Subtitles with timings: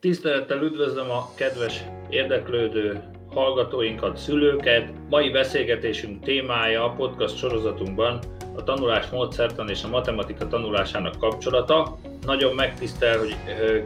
[0.00, 4.92] Tisztelettel üdvözlöm a kedves érdeklődő hallgatóinkat, szülőket.
[5.08, 8.18] Mai beszélgetésünk témája a podcast sorozatunkban
[8.56, 11.98] a tanulás módszertan és a matematika tanulásának kapcsolata.
[12.26, 13.36] Nagyon megtisztel, hogy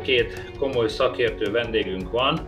[0.03, 2.41] két komoly szakértő vendégünk van.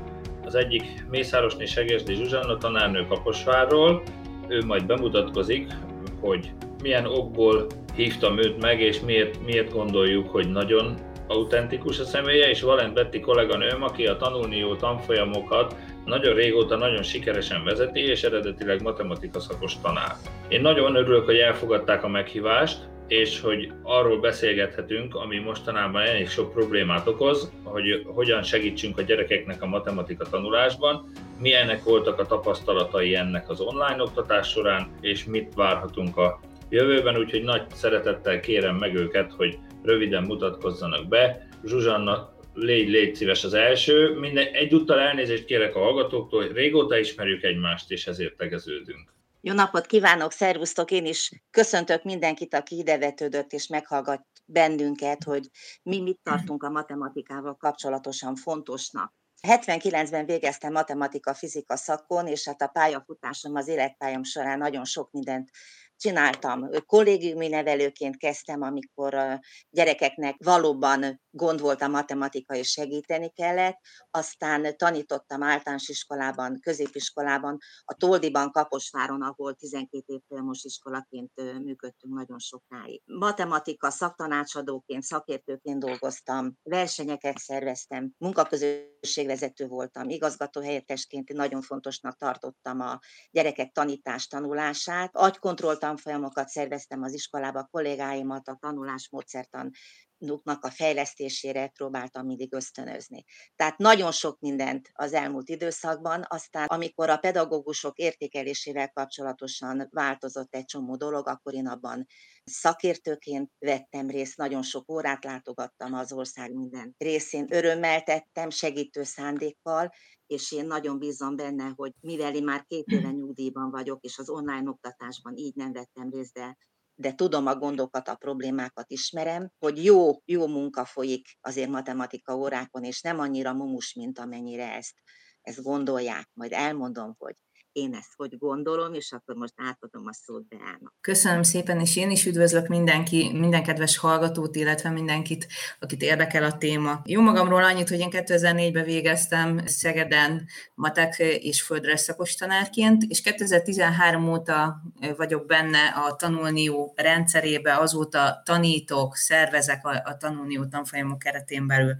[0.45, 4.03] Az egyik Mészárosné Segesdi Zsuzsanna tanárnő Kaposvárról.
[4.49, 5.73] Ő majd bemutatkozik,
[6.21, 6.51] hogy
[6.83, 12.63] milyen okból hívtam őt meg, és miért, miért gondoljuk, hogy nagyon autentikus a személye, és
[12.63, 18.83] Valent Betty kolléganőm, aki a tanulni jó tanfolyamokat nagyon régóta nagyon sikeresen vezeti, és eredetileg
[18.83, 20.13] matematika szakos tanár.
[20.49, 22.79] Én nagyon örülök, hogy elfogadták a meghívást,
[23.09, 29.63] és hogy arról beszélgethetünk, ami mostanában elég sok problémát okoz, hogy hogyan segítsünk a gyerekeknek
[29.63, 36.17] a matematika tanulásban, milyenek voltak a tapasztalatai ennek az online oktatás során, és mit várhatunk
[36.17, 41.49] a jövőben, úgyhogy nagy szeretettel kérem meg őket, hogy röviden mutatkozzanak be.
[41.65, 44.19] Zsuzsanna, légy, légy szíves az első.
[44.19, 49.15] Minden, egyúttal elnézést kérek a hallgatóktól, hogy régóta ismerjük egymást, és ezért tegeződünk.
[49.41, 50.91] Jó napot kívánok, szervusztok!
[50.91, 55.49] Én is köszöntök mindenkit, aki idevetődött és meghallgat bennünket, hogy
[55.83, 59.15] mi mit tartunk a matematikával kapcsolatosan fontosnak.
[59.49, 65.51] 79-ben végeztem matematika-fizika szakon, és hát a pályafutásom az életpályam során nagyon sok mindent
[65.97, 66.69] csináltam.
[66.87, 73.79] Kollégiumi nevelőként kezdtem, amikor a gyerekeknek valóban gond volt a matematika, és segíteni kellett.
[74.11, 83.03] Aztán tanítottam általános iskolában, középiskolában, a Toldiban, Kaposváron, ahol 12 évfolyamos iskolaként működtünk nagyon sokáig.
[83.05, 92.99] Matematika szaktanácsadóként, szakértőként dolgoztam, versenyeket szerveztem, munkaközösségvezető voltam, igazgatóhelyettesként nagyon fontosnak tartottam a
[93.31, 95.17] gyerekek tanítás tanulását.
[95.17, 99.71] Agykontrollt tanfolyamokat szerveztem az iskolába, a kollégáimat a tanulásmódszertan
[100.19, 103.25] nuknak a fejlesztésére próbáltam mindig ösztönözni.
[103.57, 110.65] Tehát nagyon sok mindent az elmúlt időszakban, aztán amikor a pedagógusok értékelésével kapcsolatosan változott egy
[110.65, 112.07] csomó dolog, akkor én abban
[112.45, 119.93] szakértőként vettem részt, nagyon sok órát látogattam az ország minden részén, örömmel tettem, segítő szándékkal,
[120.27, 124.29] és én nagyon bízom benne, hogy mivel én már két éve nyugdíjban vagyok, és az
[124.29, 126.57] online oktatásban így nem vettem részt, de
[126.99, 132.85] de tudom a gondokat, a problémákat ismerem, hogy jó, jó munka folyik azért matematika órákon,
[132.85, 134.95] és nem annyira mumus, mint amennyire ezt,
[135.41, 136.31] ezt gondolják.
[136.33, 137.35] Majd elmondom, hogy
[137.77, 140.95] én ezt hogy gondolom, és akkor most átadom a szót Beának.
[141.01, 145.47] Köszönöm szépen, és én is üdvözlök mindenki, minden kedves hallgatót, illetve mindenkit,
[145.81, 147.01] akit érdekel a téma.
[147.05, 154.29] Jó magamról annyit, hogy én 2004-ben végeztem Szegeden matek és földre szakos tanárként, és 2013
[154.29, 154.83] óta
[155.17, 161.97] vagyok benne a tanulnió rendszerébe, azóta tanítok, szervezek a, a tanulnió tanfolyamok keretén belül.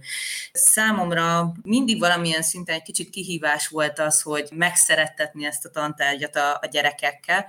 [0.51, 6.57] Számomra mindig valamilyen szinten egy kicsit kihívás volt az, hogy megszerettetni ezt a tantárgyat a,
[6.61, 7.45] a gyerekekkel,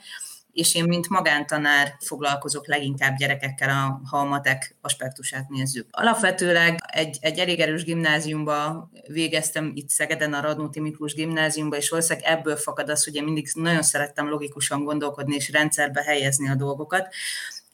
[0.52, 5.86] és én, mint magántanár foglalkozok leginkább gyerekekkel, a, ha a matek aspektusát nézzük.
[5.90, 12.28] Alapvetőleg egy, egy elég erős gimnáziumba végeztem itt Szegeden, a Radnóti Miklós gimnáziumba, és valószínűleg
[12.28, 17.14] ebből fakad az, hogy én mindig nagyon szerettem logikusan gondolkodni és rendszerbe helyezni a dolgokat,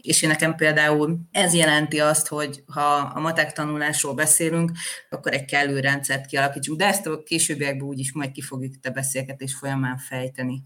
[0.04, 4.70] és én nekem például ez jelenti azt, hogy ha a matek tanulásról beszélünk,
[5.10, 9.54] akkor egy kellő rendszert kialakítsunk, de ezt a későbbiekben úgyis majd ki fogjuk a beszélgetés
[9.54, 10.62] folyamán fejteni.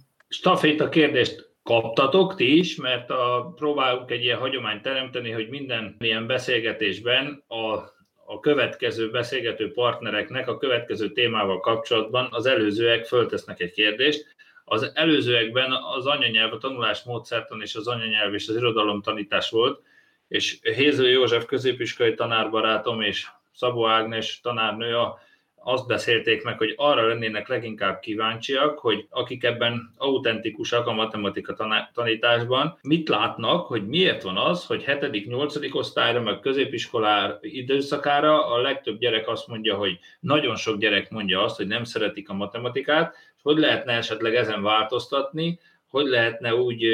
[0.80, 6.26] a kérdést kaptatok ti is, mert a, próbálunk egy ilyen hagyományt teremteni, hogy minden ilyen
[6.26, 7.72] beszélgetésben a,
[8.26, 14.36] a következő beszélgető partnereknek a következő témával kapcsolatban az előzőek föltesznek egy kérdést,
[14.68, 19.82] az előzőekben az anyanyelv, a tanulás módszertan és az anyanyelv és az irodalom tanítás volt,
[20.28, 25.18] és Héző József középiskolai tanárbarátom és Szabó Ágnes tanárnő a
[25.68, 31.56] azt beszélték meg, hogy arra lennének leginkább kíváncsiak, hogy akik ebben autentikusak a matematika
[31.92, 35.74] tanításban, mit látnak, hogy miért van az, hogy 7.-8.
[35.74, 41.56] osztályra, meg középiskolár időszakára a legtöbb gyerek azt mondja, hogy nagyon sok gyerek mondja azt,
[41.56, 45.58] hogy nem szeretik a matematikát, és hogy lehetne esetleg ezen változtatni,
[45.88, 46.86] hogy lehetne úgy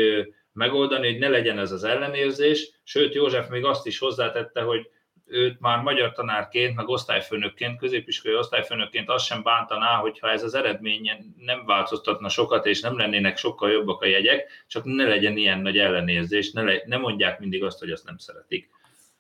[0.53, 4.89] megoldani, hogy ne legyen ez az ellenérzés, sőt József még azt is hozzátette, hogy
[5.27, 11.35] őt már magyar tanárként, meg osztályfőnökként, középiskolai osztályfőnökként azt sem bántaná, hogyha ez az eredmény
[11.39, 15.79] nem változtatna sokat, és nem lennének sokkal jobbak a jegyek, csak ne legyen ilyen nagy
[15.79, 18.71] ellenérzés, ne, le, ne mondják mindig azt, hogy azt nem szeretik.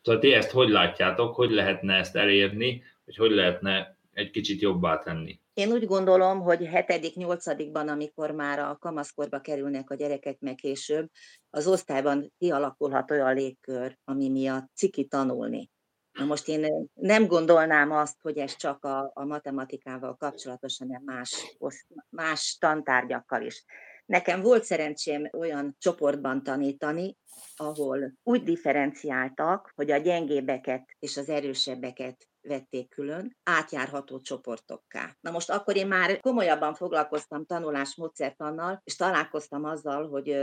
[0.02, 4.98] Tehát ti ezt hogy látjátok, hogy lehetne ezt elérni, hogy hogy lehetne egy kicsit jobbá
[4.98, 5.38] tenni?
[5.54, 11.10] Én úgy gondolom, hogy 7.-8.-ban, amikor már a kamaszkorba kerülnek a gyerekek meg később,
[11.50, 15.72] az osztályban kialakulhat olyan légkör, ami miatt ciki tanulni
[16.14, 21.56] Na most én nem gondolnám azt, hogy ez csak a, a matematikával kapcsolatos, hanem más,
[22.08, 23.64] más tantárgyakkal is.
[24.06, 27.16] Nekem volt szerencsém olyan csoportban tanítani,
[27.56, 35.16] ahol úgy differenciáltak, hogy a gyengébbeket és az erősebbeket vették külön, átjárható csoportokká.
[35.20, 40.36] Na most akkor én már komolyabban foglalkoztam tanulásmódszertannal, és találkoztam azzal, hogy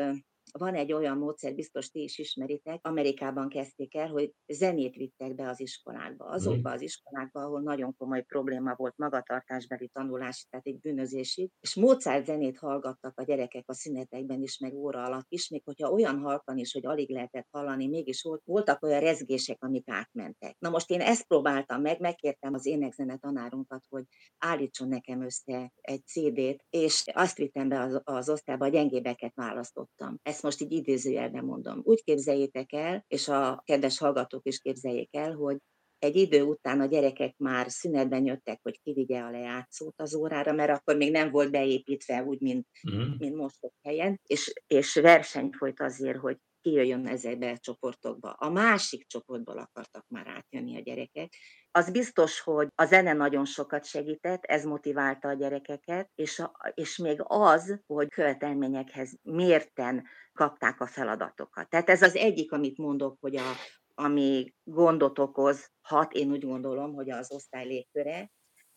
[0.51, 5.50] van egy olyan módszer, biztos ti is ismeritek, Amerikában kezdték el, hogy zenét vittek be
[5.50, 6.25] az iskolákba.
[6.25, 6.77] Azokba mhm.
[6.77, 12.57] az iskolákba, ahol nagyon komoly probléma volt magatartásbeli tanulás, tehát egy bűnözésig, és Mozart zenét
[12.57, 16.74] hallgattak a gyerekek a szünetekben is, meg óra alatt is, még hogyha olyan halkan is,
[16.74, 20.56] hogy alig lehetett hallani, mégis volt, voltak olyan rezgések, amik átmentek.
[20.59, 24.03] Na most én ezt próbáltam meg, megkértem az énekzene tanárunkat, hogy
[24.38, 30.19] állítson nekem össze egy CD-t, és azt vittem be az, az osztályba, a gyengébeket választottam.
[30.24, 31.82] Ezt ezt most így idézőjelben mondom.
[31.84, 35.58] Úgy képzeljétek el, és a kedves hallgatók is képzeljék el, hogy
[36.00, 40.72] egy idő után a gyerekek már szünetben jöttek, hogy kivigye a lejátszót az órára, mert
[40.72, 43.18] akkor még nem volt beépítve úgy, mint, uh-huh.
[43.20, 48.31] mint most a helyen, és, és verseny folyt azért, hogy kijöjjön ezekbe a csoportokba.
[48.31, 51.34] A másik csoportból akartak már átjönni a gyerekek.
[51.72, 56.98] Az biztos, hogy a zene nagyon sokat segített, ez motiválta a gyerekeket, és, a, és
[56.98, 61.69] még az, hogy követelményekhez mérten kapták a feladatokat.
[61.69, 63.52] Tehát ez az egyik, amit mondok, hogy a,
[63.94, 68.31] ami gondot okoz, hat, én úgy gondolom, hogy az osztály légköre.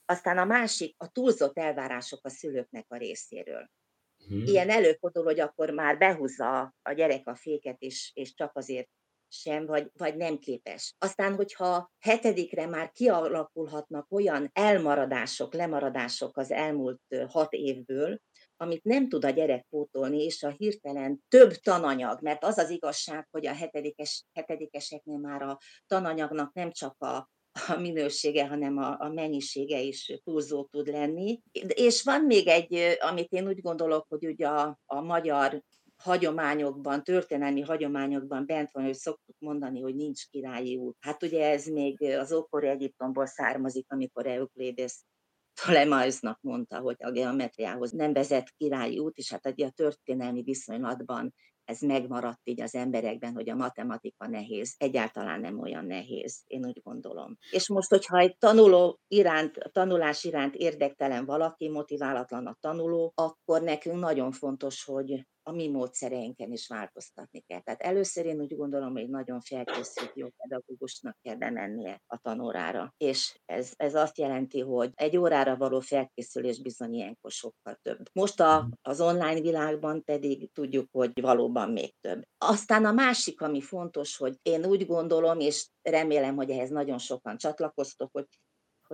[0.05, 3.71] Aztán a másik, a túlzott elvárások a szülőknek a részéről.
[4.29, 4.47] Hmm.
[4.47, 8.89] Ilyen előfordul, hogy akkor már behúzza a gyerek a féket, és, és csak azért
[9.29, 10.95] sem, vagy, vagy nem képes.
[10.99, 18.19] Aztán, hogyha hetedikre már kialakulhatnak olyan elmaradások, lemaradások az elmúlt hat évből,
[18.57, 23.29] amit nem tud a gyerek pótolni, és a hirtelen több tananyag, mert az az igazság,
[23.31, 27.29] hogy a hetedikes, hetedikeseknél már a tananyagnak nem csak a,
[27.69, 31.41] a minősége, hanem a, a mennyisége is túlzó tud lenni.
[31.67, 35.63] És van még egy, amit én úgy gondolok, hogy ugye a, a magyar
[35.97, 40.97] hagyományokban, történelmi hagyományokban bent van, hogy szoktuk mondani, hogy nincs királyi út.
[41.01, 45.05] Hát ugye ez még az ókori Egyiptomból származik, amikor Euklédes
[45.55, 51.35] Ptolemaiosnak mondta, hogy a geometriához nem vezet királyi út, és hát a történelmi viszonylatban
[51.65, 54.75] ez megmaradt így az emberekben, hogy a matematika nehéz.
[54.79, 57.37] Egyáltalán nem olyan nehéz, én úgy gondolom.
[57.51, 63.99] És most, hogyha egy tanuló iránt, tanulás iránt érdektelen valaki, motiválatlan a tanuló, akkor nekünk
[63.99, 67.61] nagyon fontos, hogy a mi módszereinken is változtatni kell.
[67.61, 72.95] Tehát először én úgy gondolom, hogy nagyon felkészült jó pedagógusnak kell bemennie a tanórára.
[72.97, 77.99] És ez, ez azt jelenti, hogy egy órára való felkészülés bizony ilyenkor sokkal több.
[78.13, 78.71] Most a, mhm.
[78.83, 82.23] az online világban pedig tudjuk, hogy valóban még több.
[82.39, 87.37] Aztán a másik, ami fontos, hogy én úgy gondolom, és remélem, hogy ehhez nagyon sokan
[87.37, 88.27] csatlakoztok, hogy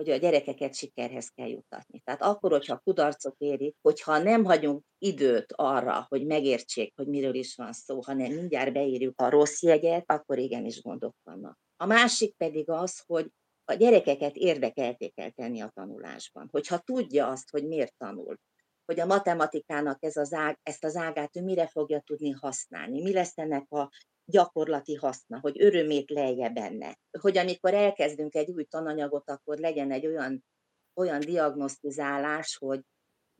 [0.01, 1.99] hogy a gyerekeket sikerhez kell jutatni.
[1.99, 7.55] Tehát akkor, hogyha kudarcot érik, hogyha nem hagyunk időt arra, hogy megértsék, hogy miről is
[7.55, 11.59] van szó, hanem mindjárt beírjuk a rossz jegyet, akkor igenis gondok vannak.
[11.77, 13.31] A másik pedig az, hogy
[13.65, 16.47] a gyerekeket érdekelté kell tenni a tanulásban.
[16.51, 18.39] Hogyha tudja azt, hogy miért tanul,
[18.85, 23.13] hogy a matematikának ez az ág, ezt az ágát ő mire fogja tudni használni, mi
[23.13, 23.89] lesz ennek a
[24.31, 26.97] gyakorlati haszna, hogy örömét lejje benne.
[27.19, 30.45] Hogy amikor elkezdünk egy új tananyagot, akkor legyen egy olyan,
[30.93, 32.81] olyan diagnosztizálás, hogy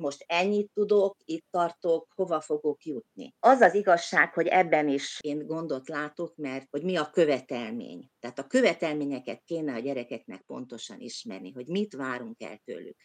[0.01, 3.33] most ennyit tudok, itt tartok, hova fogok jutni.
[3.39, 8.09] Az az igazság, hogy ebben is én gondot látok, mert hogy mi a követelmény.
[8.19, 12.97] Tehát a követelményeket kéne a gyerekeknek pontosan ismerni, hogy mit várunk el tőlük.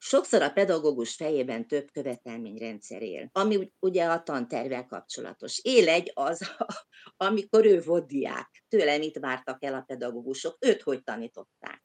[0.00, 5.60] Sokszor a pedagógus fejében több követelményrendszer él, ami ugye a tantervel kapcsolatos.
[5.62, 6.40] Él egy az,
[7.16, 8.64] amikor ő volt diák.
[8.68, 11.84] Tőle mit vártak el a pedagógusok, őt hogy tanították.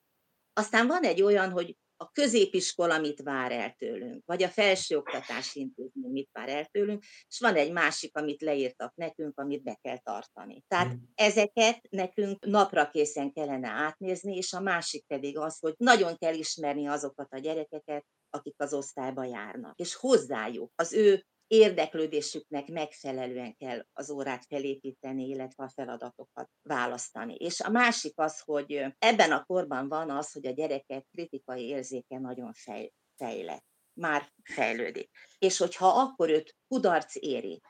[0.53, 6.12] Aztán van egy olyan, hogy a középiskola mit vár el tőlünk, vagy a felsőoktatási intézmény
[6.12, 10.63] mit vár el tőlünk, és van egy másik, amit leírtak nekünk, amit be kell tartani.
[10.67, 11.12] Tehát hmm.
[11.15, 16.88] ezeket nekünk napra készen kellene átnézni, és a másik pedig az, hogy nagyon kell ismerni
[16.88, 24.09] azokat a gyerekeket, akik az osztályba járnak, és hozzájuk az ő érdeklődésüknek megfelelően kell az
[24.09, 27.35] órát felépíteni, illetve a feladatokat választani.
[27.35, 32.19] És a másik az, hogy ebben a korban van az, hogy a gyerekek kritikai érzéke
[32.19, 35.09] nagyon fej, fejlett, már fejlődik.
[35.39, 37.62] És hogyha akkor őt kudarc éri,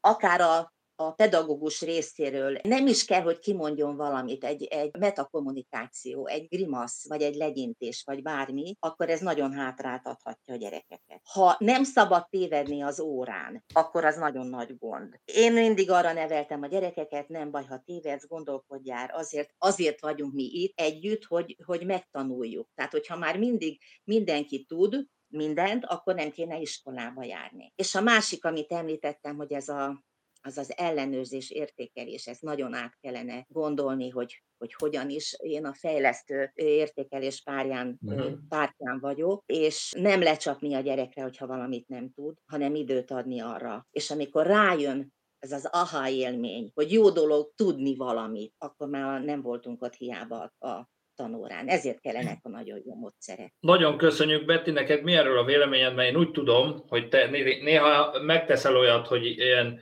[0.00, 6.48] akár a, a pedagógus részéről nem is kell, hogy kimondjon valamit, egy, egy metakommunikáció, egy
[6.48, 11.20] grimasz, vagy egy legyintés, vagy bármi, akkor ez nagyon hátráltathatja a gyerekeket.
[11.32, 15.20] Ha nem szabad tévedni az órán, akkor az nagyon nagy gond.
[15.24, 20.44] Én mindig arra neveltem a gyerekeket, nem baj, ha tévedsz, gondolkodjál, azért, azért vagyunk mi
[20.52, 22.68] itt együtt, hogy, hogy megtanuljuk.
[22.74, 27.72] Tehát, hogyha már mindig mindenki tud, mindent, akkor nem kéne iskolába járni.
[27.76, 30.04] És a másik, amit említettem, hogy ez a
[30.42, 35.36] az az ellenőrzés, értékelés, ezt nagyon át kellene gondolni, hogy, hogy hogyan is.
[35.38, 38.32] Én a fejlesztő értékelés párján, uh-huh.
[38.48, 43.86] pártján vagyok, és nem lecsapni a gyerekre, hogyha valamit nem tud, hanem időt adni arra.
[43.90, 49.42] És amikor rájön ez az aha élmény, hogy jó dolog tudni valamit, akkor már nem
[49.42, 51.68] voltunk ott hiába a tanórán.
[51.68, 53.54] Ezért kellenek a nagyon jó módszerek.
[53.60, 57.26] Nagyon köszönjük, Betty, neked mi erről a véleményed, mert én úgy tudom, hogy te
[57.62, 59.80] néha megteszel olyat, hogy ilyen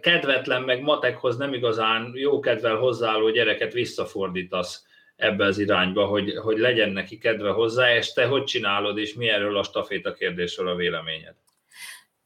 [0.00, 4.84] kedvetlen, meg matekhoz nem igazán jó kedvel hozzáálló gyereket visszafordítasz
[5.16, 9.28] ebbe az irányba, hogy, hogy legyen neki kedve hozzá, és te hogy csinálod, és mi
[9.28, 11.34] erről a staféta kérdésről a véleményed?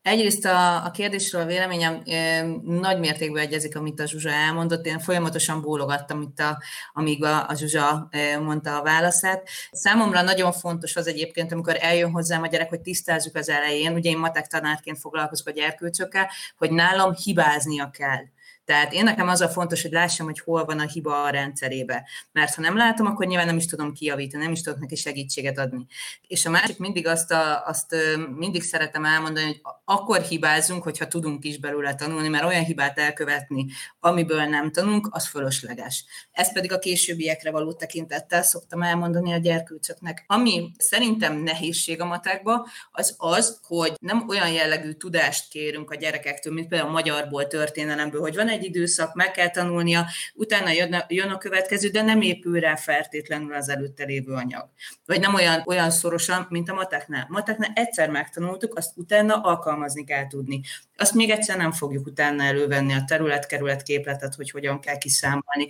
[0.03, 4.87] Egyrészt a, a kérdésről a véleményem e, nagy mértékben egyezik, amit a Zsuzsa elmondott.
[4.87, 9.49] Én folyamatosan bólogattam itt, a, amíg a, a Zsuzsa e, mondta a válaszát.
[9.73, 14.11] Számomra nagyon fontos az egyébként, amikor eljön hozzám a gyerek, hogy tisztázzuk az elején, ugye
[14.11, 18.25] én matek tanárként foglalkozok a gyerkőcökkel, hogy nálam hibáznia kell.
[18.71, 22.09] Tehát én nekem az a fontos, hogy lássam, hogy hol van a hiba a rendszerébe.
[22.33, 25.59] Mert ha nem látom, akkor nyilván nem is tudom kijavítani, nem is tudok neki segítséget
[25.59, 25.87] adni.
[26.27, 27.97] És a másik mindig azt, a, azt
[28.37, 33.67] mindig szeretem elmondani, hogy akkor hibázunk, hogyha tudunk is belőle tanulni, mert olyan hibát elkövetni,
[34.01, 36.05] amiből nem tanulunk, az fölösleges.
[36.33, 40.25] Ez pedig a későbbiekre való tekintettel szoktam elmondani a gyerkőcöknek.
[40.27, 46.53] Ami szerintem nehézség a matekba, az az, hogy nem olyan jellegű tudást kérünk a gyerekektől,
[46.53, 51.31] mint például a magyarból, történelemből, hogy van egy időszak, meg kell tanulnia, utána jön, jön
[51.31, 54.69] a következő, de nem épül rá feltétlenül az előtte lévő anyag.
[55.07, 57.27] Vagy nem olyan, olyan szorosan, mint a mateknál.
[57.29, 60.61] Mateknál egyszer megtanultuk, azt utána alkalmazni kell tudni.
[60.97, 65.69] Azt még egyszer nem fogjuk utána elővenni a terület-kerület képletet, hogy hogyan kell kiszámolni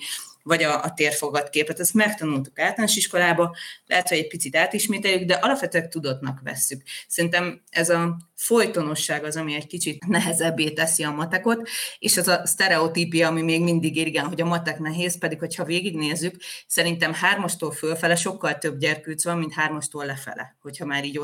[0.50, 1.80] vagy a, a térfogatképet.
[1.80, 6.82] Ezt megtanultuk általános iskolába, lehet, hogy egy picit átismételjük, de alapvetően tudatnak vesszük.
[7.08, 12.46] Szerintem ez a folytonosság az, ami egy kicsit nehezebbé teszi a matekot, és az a
[12.46, 16.34] sztereotípia, ami még mindig igen, hogy a matek nehéz, pedig hogyha végignézzük,
[16.66, 21.20] szerintem hármastól fölfele sokkal több gyerkőc van, mint hármastól lefele, hogyha már így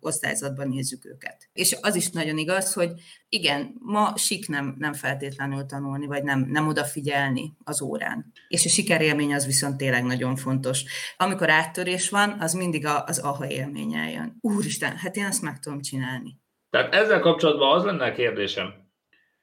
[0.00, 1.48] osztályzatban nézzük őket.
[1.52, 2.90] És az is nagyon igaz, hogy
[3.28, 8.32] igen, ma sik nem, nem feltétlenül tanulni, vagy nem, nem odafigyelni az órán.
[8.56, 10.84] És a sikerélmény az viszont tényleg nagyon fontos.
[11.16, 14.36] Amikor áttörés van, az mindig az aha élmény jön.
[14.40, 16.36] Úristen, hát én ezt meg tudom csinálni.
[16.70, 18.74] Tehát ezzel kapcsolatban az lenne a kérdésem,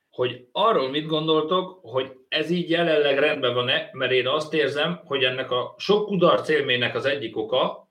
[0.09, 5.23] hogy arról mit gondoltok, hogy ez így jelenleg rendben van-e, mert én azt érzem, hogy
[5.23, 7.89] ennek a sok kudarc élménynek az egyik oka,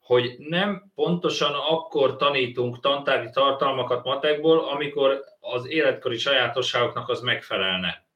[0.00, 8.10] hogy nem pontosan akkor tanítunk tantárgyi tartalmakat matekból, amikor az életkori sajátosságoknak az megfelelne.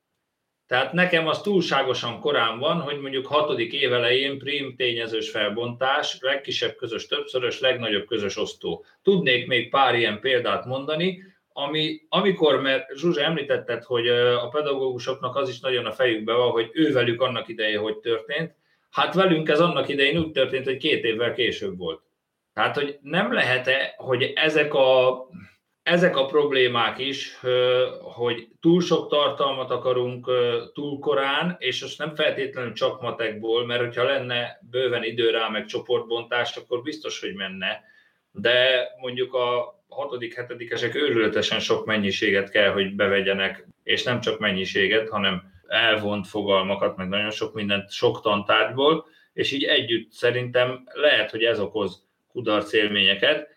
[0.66, 7.06] Tehát nekem az túlságosan korán van, hogy mondjuk hatodik évelején prim tényezős felbontás, legkisebb közös
[7.06, 8.84] többszörös, legnagyobb közös osztó.
[9.02, 15.48] Tudnék még pár ilyen példát mondani, ami, amikor, mert Zsuzsa említetted, hogy a pedagógusoknak az
[15.48, 18.54] is nagyon a fejükbe van, hogy ővelük annak ideje, hogy történt,
[18.96, 22.02] Hát velünk ez annak idején úgy történt, hogy két évvel később volt.
[22.54, 25.10] Tehát, hogy nem lehet-e, hogy ezek a,
[25.86, 27.38] ezek a problémák is,
[28.02, 30.30] hogy túl sok tartalmat akarunk
[30.74, 35.64] túl korán, és most nem feltétlenül csak matekból, mert hogyha lenne bőven idő rá, meg
[35.64, 37.80] csoportbontás, akkor biztos, hogy menne.
[38.30, 45.08] De mondjuk a hatodik, hetedikesek őrületesen sok mennyiséget kell, hogy bevegyenek, és nem csak mennyiséget,
[45.08, 51.42] hanem elvont fogalmakat, meg nagyon sok mindent sok tantárgyból, és így együtt szerintem lehet, hogy
[51.42, 53.54] ez okoz kudarc élményeket,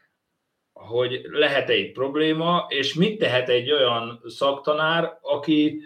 [0.80, 5.82] hogy lehet-e itt probléma, és mit tehet egy olyan szaktanár, aki,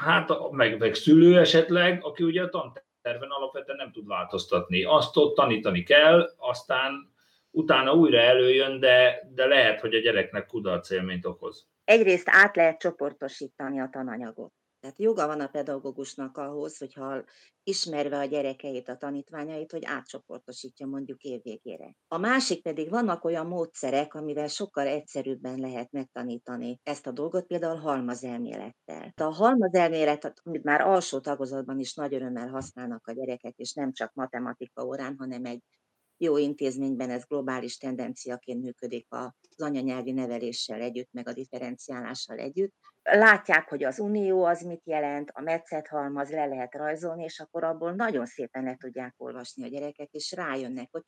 [0.00, 4.84] hát meg, meg szülő esetleg, aki ugye a tanterven alapvetően nem tud változtatni.
[4.84, 7.12] Azt ott tanítani kell, aztán
[7.50, 10.90] utána újra előjön, de, de lehet, hogy a gyereknek kudarc
[11.22, 11.66] okoz.
[11.84, 14.52] Egyrészt át lehet csoportosítani a tananyagot.
[14.80, 17.24] Tehát joga van a pedagógusnak ahhoz, hogyha
[17.62, 21.94] ismerve a gyerekeit, a tanítványait, hogy átcsoportosítja mondjuk évvégére.
[22.08, 27.78] A másik pedig vannak olyan módszerek, amivel sokkal egyszerűbben lehet megtanítani ezt a dolgot, például
[27.78, 29.12] halmazelmélettel.
[29.16, 34.14] A halmazelmélet, amit már alsó tagozatban is nagy örömmel használnak a gyerekek, és nem csak
[34.14, 35.62] matematika órán, hanem egy
[36.20, 42.74] jó intézményben ez globális tendenciaként működik az anyanyelvi neveléssel együtt, meg a differenciálással együtt.
[43.10, 47.92] Látják, hogy az unió az mit jelent, a metszethalmaz le lehet rajzolni, és akkor abból
[47.92, 51.02] nagyon szépen le tudják olvasni a gyerekek, és rájönnek, hogy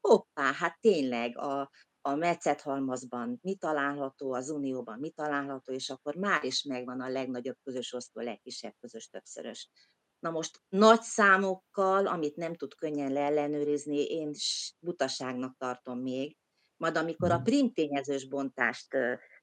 [0.00, 1.70] hoppá, hát tényleg a,
[2.00, 7.56] a metszethalmazban mi található, az unióban mi található, és akkor már is megvan a legnagyobb
[7.64, 9.70] közös osztó, a legkisebb közös többszörös.
[10.18, 14.30] Na most nagy számokkal, amit nem tud könnyen leellenőrizni, én
[14.78, 16.36] butaságnak tartom még,
[16.76, 18.96] majd amikor a prim tényezős bontást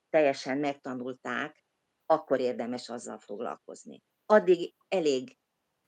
[0.10, 1.63] teljesen megtanulták,
[2.06, 4.02] akkor érdemes azzal foglalkozni.
[4.26, 5.38] Addig elég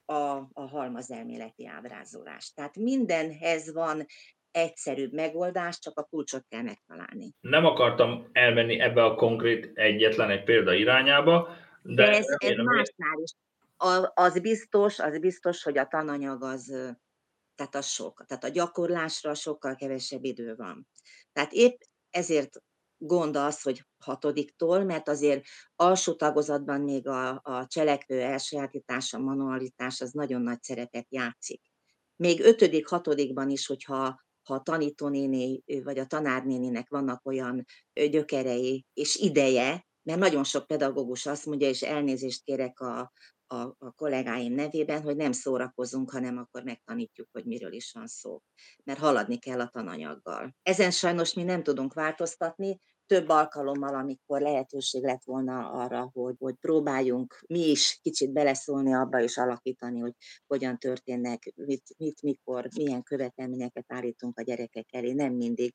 [0.06, 0.14] a,
[0.54, 2.54] a halmazelméleti ábrázolás.
[2.54, 4.06] Tehát mindenhez van
[4.52, 7.34] egyszerűbb megoldás, csak a kulcsot kell megtalálni.
[7.40, 11.50] Nem akartam elmenni ebbe a konkrét egyetlen egy példa irányába,
[11.82, 13.32] de, de ez, ez másnál is.
[13.78, 16.66] A, az biztos, az biztos, hogy a tananyag az,
[17.56, 18.24] tehát az sok.
[18.28, 20.88] Tehát a gyakorlásra sokkal kevesebb idő van.
[21.34, 21.80] Tehát épp
[22.10, 22.62] ezért
[23.06, 25.44] gond az, hogy hatodiktól, mert azért
[25.76, 31.62] alsó tagozatban még a, a cselekvő elsajátítása, manualitás az nagyon nagy szerepet játszik.
[32.16, 39.16] Még ötödik, hatodikban is, hogyha ha a tanítónéni vagy a tanárnéninek vannak olyan gyökerei és
[39.16, 43.12] ideje, mert nagyon sok pedagógus azt mondja, és elnézést kérek a,
[43.48, 48.42] a, a kollégáim nevében, hogy nem szórakozunk, hanem akkor megtanítjuk, hogy miről is van szó.
[48.84, 50.56] Mert haladni kell a tananyaggal.
[50.62, 56.56] Ezen sajnos mi nem tudunk változtatni, több alkalommal, amikor lehetőség lett volna arra, hogy, hogy
[56.56, 60.14] próbáljunk mi is kicsit beleszólni abba és alakítani, hogy
[60.48, 65.74] hogyan történnek, mit, mit mikor, milyen követelményeket állítunk a gyerekek elé, nem mindig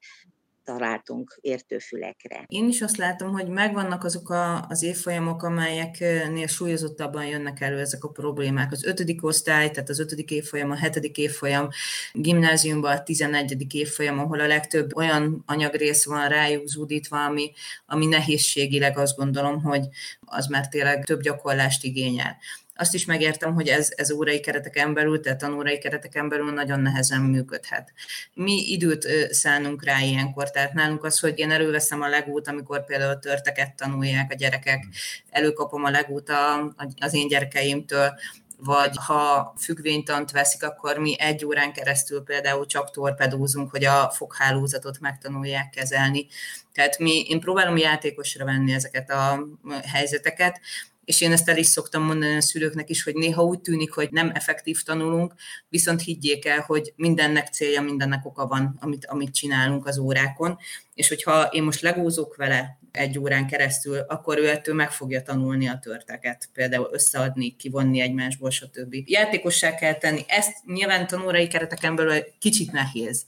[0.65, 2.45] találtunk értőfülekre.
[2.47, 8.05] Én is azt látom, hogy megvannak azok a, az évfolyamok, amelyeknél súlyozottabban jönnek elő ezek
[8.05, 8.73] a problémák.
[8.73, 11.69] Az ötödik osztály, tehát az ötödik évfolyam, a hetedik évfolyam,
[12.13, 17.53] gimnáziumban a tizenegyedik évfolyam, ahol a legtöbb olyan anyagrész van rájuk zúdítva, ami,
[17.87, 19.89] ami nehézségileg azt gondolom, hogy
[20.21, 22.37] az már tényleg több gyakorlást igényel
[22.81, 27.21] azt is megértem, hogy ez, ez órai kereteken belül, tehát tanórai kereteken belül nagyon nehezen
[27.21, 27.93] működhet.
[28.35, 33.19] Mi időt szánunk rá ilyenkor, tehát nálunk az, hogy én előveszem a legút, amikor például
[33.19, 34.85] törteket tanulják a gyerekek,
[35.31, 36.33] előkapom a legút
[36.99, 38.15] az én gyerekeimtől,
[38.63, 45.01] vagy ha függvénytant veszik, akkor mi egy órán keresztül például csak torpedózunk, hogy a foghálózatot
[45.01, 46.27] megtanulják kezelni.
[46.73, 49.47] Tehát mi, én próbálom játékosra venni ezeket a
[49.87, 50.61] helyzeteket,
[51.05, 54.09] és én ezt el is szoktam mondani a szülőknek is, hogy néha úgy tűnik, hogy
[54.11, 55.35] nem effektív tanulunk,
[55.69, 60.59] viszont higgyék el, hogy mindennek célja, mindennek oka van, amit, amit csinálunk az órákon,
[60.95, 65.69] és hogyha én most legózok vele egy órán keresztül, akkor ő ettől meg fogja tanulni
[65.69, 68.95] a törteket, például összeadni, kivonni egymásból, stb.
[69.05, 70.21] Játékossá kell tenni.
[70.27, 73.27] Ezt nyilván tanulói kereteken belül kicsit nehéz.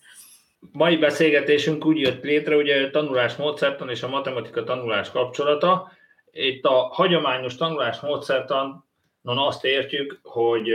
[0.72, 5.92] Mai beszélgetésünk úgy jött létre, ugye a tanulás módszertan és a matematika tanulás kapcsolata,
[6.32, 8.82] itt a hagyományos tanulás módszertanon
[9.22, 10.68] azt értjük, hogy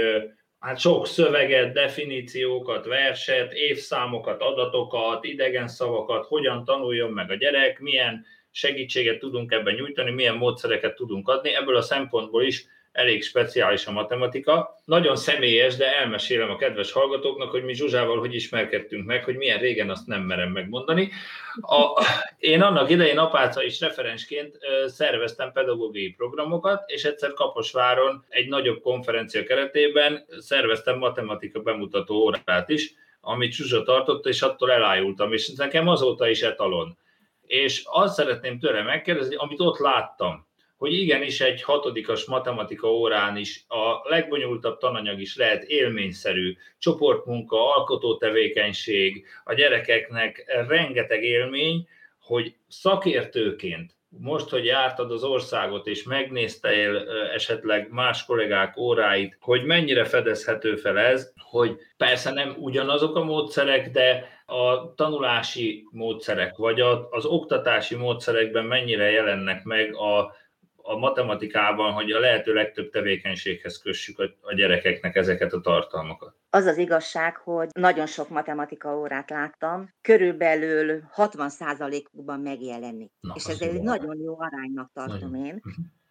[0.60, 8.26] hát sok szöveget, definíciókat, verset, évszámokat, adatokat, idegen szavakat, hogyan tanuljon meg a gyerek, milyen
[8.52, 11.56] segítséget tudunk ebben nyújtani, milyen módszereket tudunk adni.
[11.56, 12.66] Ebből a szempontból is
[12.98, 14.80] elég speciális a matematika.
[14.86, 19.60] Nagyon személyes, de elmesélem a kedves hallgatóknak, hogy mi Zsuzsával hogy ismerkedtünk meg, hogy milyen
[19.60, 21.12] régen azt nem merem megmondani.
[21.62, 22.06] A,
[22.38, 29.44] én annak idején apáca is referensként szerveztem pedagógiai programokat, és egyszer Kaposváron egy nagyobb konferencia
[29.44, 36.30] keretében szerveztem matematika bemutató órát is, amit Zsuzsa tartott, és attól elájultam, és nekem azóta
[36.30, 36.98] is etalon.
[37.42, 40.47] És azt szeretném tőle megkérdezni, amit ott láttam,
[40.78, 48.18] hogy igenis egy hatodikas matematika órán is a legbonyolultabb tananyag is lehet élményszerű, csoportmunka, alkotó
[48.18, 51.88] tevékenység, a gyerekeknek rengeteg élmény,
[52.20, 60.06] hogy szakértőként most, hogy jártad az országot, és megnéztél esetleg más kollégák óráit, hogy mennyire
[60.06, 67.26] fedezhető fel ez, hogy persze nem ugyanazok a módszerek, de a tanulási módszerek, vagy az
[67.26, 70.36] oktatási módszerekben mennyire jelennek meg a
[70.88, 76.36] a matematikában, hogy a lehető legtöbb tevékenységhez kössük a, a gyerekeknek ezeket a tartalmakat.
[76.50, 83.12] Az az igazság, hogy nagyon sok matematika órát láttam, körülbelül 60%-ban megjelenik.
[83.20, 85.46] Na, és ez egy nagyon jó aránynak tartom nagyon.
[85.46, 85.62] én.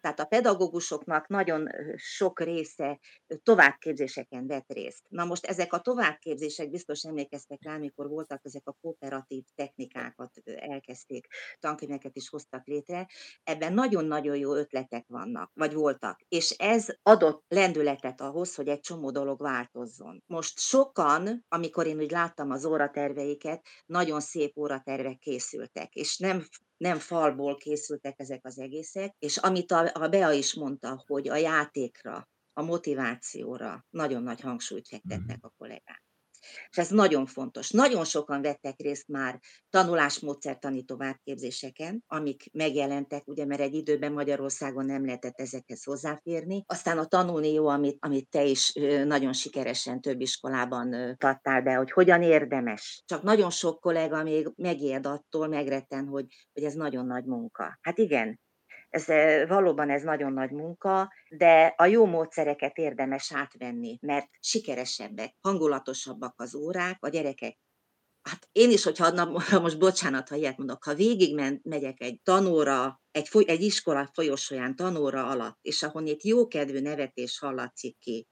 [0.01, 2.99] Tehát a pedagógusoknak nagyon sok része
[3.43, 5.03] továbbképzéseken vett részt.
[5.09, 11.27] Na most ezek a továbbképzések biztos emlékeztek rá, amikor voltak ezek a kooperatív technikákat elkezdték,
[11.59, 13.07] tankönyveket is hoztak létre.
[13.43, 16.19] Ebben nagyon-nagyon jó ötletek vannak, vagy voltak.
[16.27, 20.23] És ez adott lendületet ahhoz, hogy egy csomó dolog változzon.
[20.25, 26.45] Most sokan, amikor én úgy láttam az óraterveiket, nagyon szép óratervek készültek, és nem
[26.77, 31.35] nem falból készültek ezek az egészek, és amit a, a Bea is mondta, hogy a
[31.35, 36.06] játékra, a motivációra nagyon nagy hangsúlyt fektettek a kollégák.
[36.69, 37.69] És ez nagyon fontos.
[37.69, 45.05] Nagyon sokan vettek részt már tanulásmódszertani továbbképzéseken, amik megjelentek, ugye, mert egy időben Magyarországon nem
[45.05, 46.63] lehetett ezekhez hozzáférni.
[46.65, 48.73] Aztán a tanulni jó, amit, amit te is
[49.05, 53.03] nagyon sikeresen több iskolában tartál be, hogy hogyan érdemes.
[53.05, 57.77] Csak nagyon sok kollega még megijed attól, megretten, hogy, hogy ez nagyon nagy munka.
[57.81, 58.39] Hát igen,
[58.89, 59.05] ez,
[59.47, 66.55] valóban ez nagyon nagy munka, de a jó módszereket érdemes átvenni, mert sikeresebbek, hangulatosabbak az
[66.55, 67.57] órák, a gyerekek
[68.27, 69.25] Hát én is, hogyha na,
[69.61, 74.75] most bocsánat, ha ilyet mondok, ha végig megyek egy tanóra, egy, foly, egy iskola folyosóján
[74.75, 78.27] tanóra alatt, és ahonnét jókedvű nevetés hallatszik ki,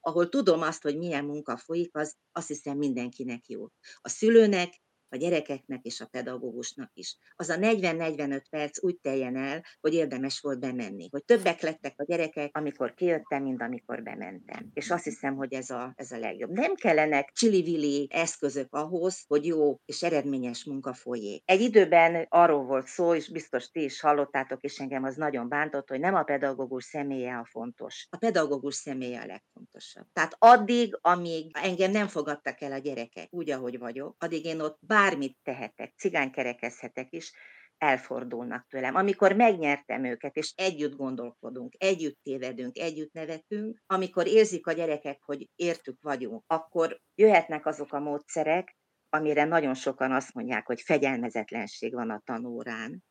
[0.00, 3.66] ahol tudom azt, hogy milyen munka folyik, az azt hiszem mindenkinek jó.
[4.00, 4.82] A szülőnek,
[5.16, 7.16] a gyerekeknek és a pedagógusnak is.
[7.36, 11.08] Az a 40-45 perc úgy teljen el, hogy érdemes volt bemenni.
[11.10, 14.70] Hogy többek lettek a gyerekek, amikor kijöttem, mint amikor bementem.
[14.74, 16.50] És azt hiszem, hogy ez a, ez a legjobb.
[16.50, 21.42] Nem kellenek csili eszközök ahhoz, hogy jó és eredményes munka folyék.
[21.44, 25.88] Egy időben arról volt szó, és biztos ti is hallottátok, és engem az nagyon bántott,
[25.88, 28.06] hogy nem a pedagógus személye a fontos.
[28.10, 30.06] A pedagógus személye a legfontosabb.
[30.12, 34.78] Tehát addig, amíg engem nem fogadtak el a gyerekek úgy, ahogy vagyok, addig én ott
[35.06, 37.32] bármit tehetek, cigánykerekezhetek is,
[37.78, 38.94] elfordulnak tőlem.
[38.94, 45.48] Amikor megnyertem őket, és együtt gondolkodunk, együtt tévedünk, együtt nevetünk, amikor érzik a gyerekek, hogy
[45.54, 48.76] értük vagyunk, akkor jöhetnek azok a módszerek,
[49.08, 53.04] amire nagyon sokan azt mondják, hogy fegyelmezetlenség van a tanórán,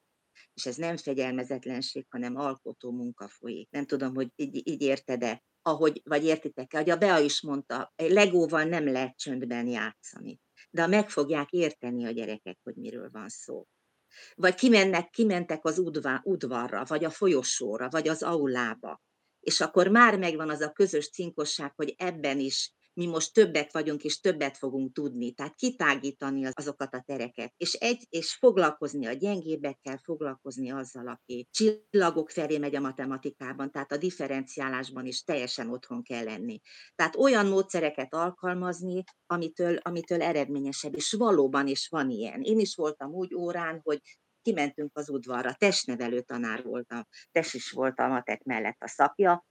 [0.54, 3.70] és ez nem fegyelmezetlenség, hanem alkotó munka folyik.
[3.72, 8.64] Nem tudom, hogy így, így érted-e, ahogy, vagy értitek-e, hogy a Bea is mondta, legóval
[8.64, 10.40] nem lehet csöndben játszani
[10.70, 13.68] de meg fogják érteni a gyerekek, hogy miről van szó.
[14.36, 19.02] Vagy kimennek, kimentek az udvá, udvarra, vagy a folyosóra, vagy az aulába,
[19.40, 24.04] és akkor már megvan az a közös cinkosság, hogy ebben is mi most többek vagyunk,
[24.04, 25.32] és többet fogunk tudni.
[25.32, 32.30] Tehát kitágítani azokat a tereket, és, egy, és foglalkozni a gyengébbekkel, foglalkozni azzal, aki csillagok
[32.30, 36.62] felé megy a matematikában, tehát a differenciálásban is teljesen otthon kell lenni.
[36.96, 42.42] Tehát olyan módszereket alkalmazni, amitől, amitől eredményesebb, és valóban is van ilyen.
[42.42, 44.02] Én is voltam úgy órán, hogy
[44.42, 49.46] kimentünk az udvarra, testnevelő tanár voltam, test is volt a matek mellett a szakja,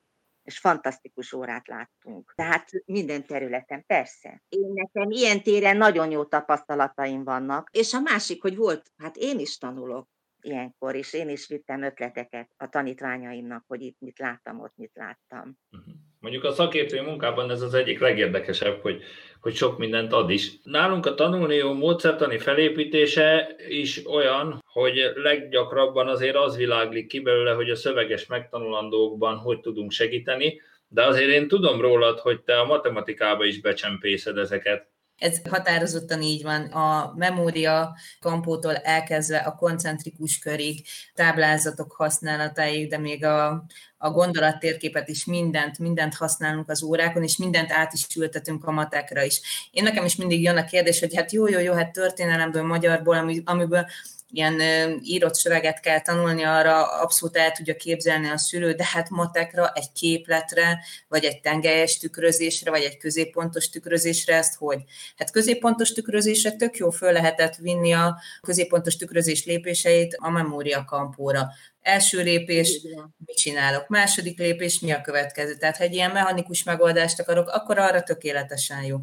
[0.44, 2.32] és fantasztikus órát láttunk.
[2.36, 4.42] Tehát minden területen, persze.
[4.48, 9.38] Én nekem ilyen téren nagyon jó tapasztalataim vannak, és a másik, hogy volt, hát én
[9.38, 10.08] is tanulok
[10.40, 15.58] ilyenkor, és én is vittem ötleteket a tanítványaimnak, hogy itt mit láttam, ott mit láttam.
[15.70, 15.90] Mhm.
[16.24, 19.02] Mondjuk a szakértői munkában ez az egyik legérdekesebb, hogy,
[19.40, 20.50] hogy sok mindent ad is.
[20.62, 27.70] Nálunk a tanulnió módszertani felépítése is olyan, hogy leggyakrabban azért az világlik ki belőle, hogy
[27.70, 33.44] a szöveges megtanulandókban hogy tudunk segíteni, de azért én tudom rólad, hogy te a matematikába
[33.44, 34.93] is becsempészed ezeket.
[35.18, 36.62] Ez határozottan így van.
[36.64, 43.64] A memória kampótól elkezdve a koncentrikus körig, táblázatok használatáig, de még a,
[43.98, 49.22] a gondolattérképet is mindent, mindent használunk az órákon, és mindent át is ültetünk a matekra
[49.22, 49.68] is.
[49.70, 53.40] Én nekem is mindig jön a kérdés, hogy hát jó, jó, jó, hát történelemből, magyarból,
[53.44, 53.86] amiből
[54.34, 54.60] ilyen
[55.02, 59.92] írott szöveget kell tanulni, arra abszolút el tudja képzelni a szülő, de hát matekra, egy
[59.92, 64.82] képletre, vagy egy tengelyes tükrözésre, vagy egy középpontos tükrözésre ezt hogy?
[65.16, 71.48] Hát középpontos tükrözésre tök jó föl lehetett vinni a középpontos tükrözés lépéseit a memória kampóra.
[71.80, 72.80] Első lépés,
[73.26, 73.88] mit csinálok?
[73.88, 75.56] Második lépés, mi a következő?
[75.56, 78.98] Tehát, ha egy ilyen mechanikus megoldást akarok, akkor arra tökéletesen jó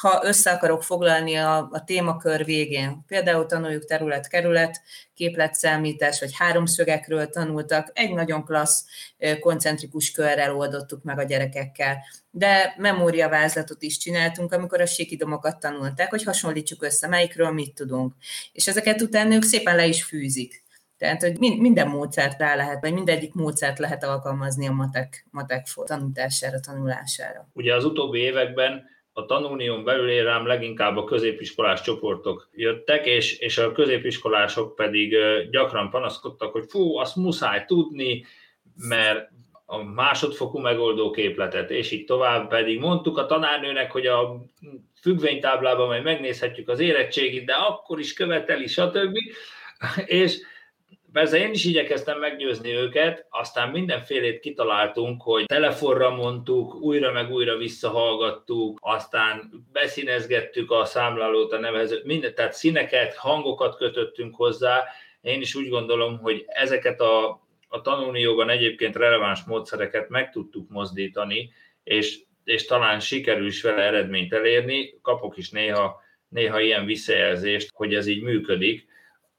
[0.00, 4.80] ha össze akarok foglalni a, a témakör végén, például tanuljuk terület-kerület,
[5.14, 8.84] képletszámítás, vagy háromszögekről tanultak, egy nagyon klassz
[9.40, 11.98] koncentrikus körrel oldottuk meg a gyerekekkel.
[12.30, 18.14] De memóriavázlatot is csináltunk, amikor a síkidomokat tanulták, hogy hasonlítsuk össze, melyikről mit tudunk.
[18.52, 20.64] És ezeket utána ők szépen le is fűzik.
[20.98, 26.60] Tehát, hogy minden módszert rá lehet, vagy mindegyik módszert lehet alkalmazni a matek, matek tanítására,
[26.60, 27.48] tanulására.
[27.52, 33.58] Ugye az utóbbi években a tanulnion belül rám leginkább a középiskolás csoportok jöttek, és, és
[33.58, 35.16] a középiskolások pedig
[35.50, 38.24] gyakran panaszkodtak, hogy fú, azt muszáj tudni,
[38.76, 39.28] mert
[39.66, 44.42] a másodfokú megoldó képletet, és így tovább pedig mondtuk a tanárnőnek, hogy a
[45.00, 49.16] függvénytáblában majd megnézhetjük az érettségit, de akkor is követeli, stb.
[50.04, 50.38] És
[51.12, 57.56] Persze én is igyekeztem meggyőzni őket, aztán mindenfélét kitaláltunk, hogy telefonra mondtuk, újra meg újra
[57.56, 64.84] visszahallgattuk, aztán beszínezgettük a számlálót, a nevezőt, mindent, tehát színeket, hangokat kötöttünk hozzá,
[65.20, 67.28] Én is úgy gondolom, hogy ezeket a,
[67.68, 71.52] a tanulnióban egyébként releváns módszereket meg tudtuk mozdítani,
[71.84, 74.98] és, és talán sikerül is vele eredményt elérni.
[75.02, 78.86] Kapok is néha, néha ilyen visszajelzést, hogy ez így működik.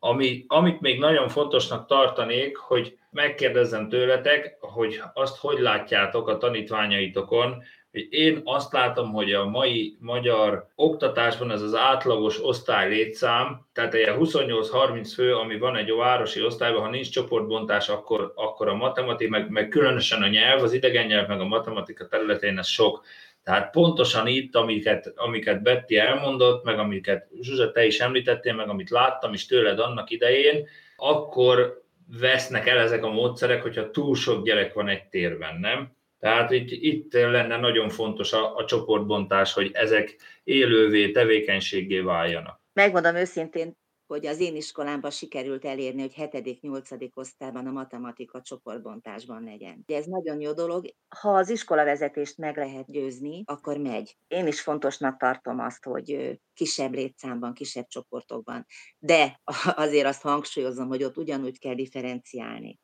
[0.03, 7.63] Ami, amit még nagyon fontosnak tartanék, hogy megkérdezzem tőletek, hogy azt hogy látjátok a tanítványaitokon,
[7.91, 13.93] hogy én azt látom, hogy a mai magyar oktatásban ez az átlagos osztály létszám, tehát
[13.93, 19.29] egy 28-30 fő, ami van egy városi osztályban, ha nincs csoportbontás, akkor, akkor a matematika,
[19.29, 23.03] meg, meg különösen a nyelv, az idegen nyelv, meg a matematika területén ez sok.
[23.43, 28.89] Tehát pontosan itt, amiket, amiket Betty elmondott, meg amiket Zsuzsa, te is említettél, meg amit
[28.89, 31.83] láttam is tőled annak idején, akkor
[32.19, 35.95] vesznek el ezek a módszerek, hogyha túl sok gyerek van egy térben, nem?
[36.19, 42.61] Tehát itt, itt lenne nagyon fontos a, a csoportbontás, hogy ezek élővé, tevékenységé váljanak.
[42.73, 43.80] Megmondom őszintén,
[44.11, 47.13] hogy az én iskolámban sikerült elérni, hogy 7.-8.
[47.13, 49.83] osztályban a matematika csoportbontásban legyen.
[49.87, 50.85] Ez nagyon jó dolog.
[51.19, 54.17] Ha az iskolavezetést meg lehet győzni, akkor megy.
[54.27, 58.65] Én is fontosnak tartom azt, hogy kisebb létszámban, kisebb csoportokban.
[58.99, 59.41] De
[59.85, 62.79] azért azt hangsúlyozom, hogy ott ugyanúgy kell differenciálni.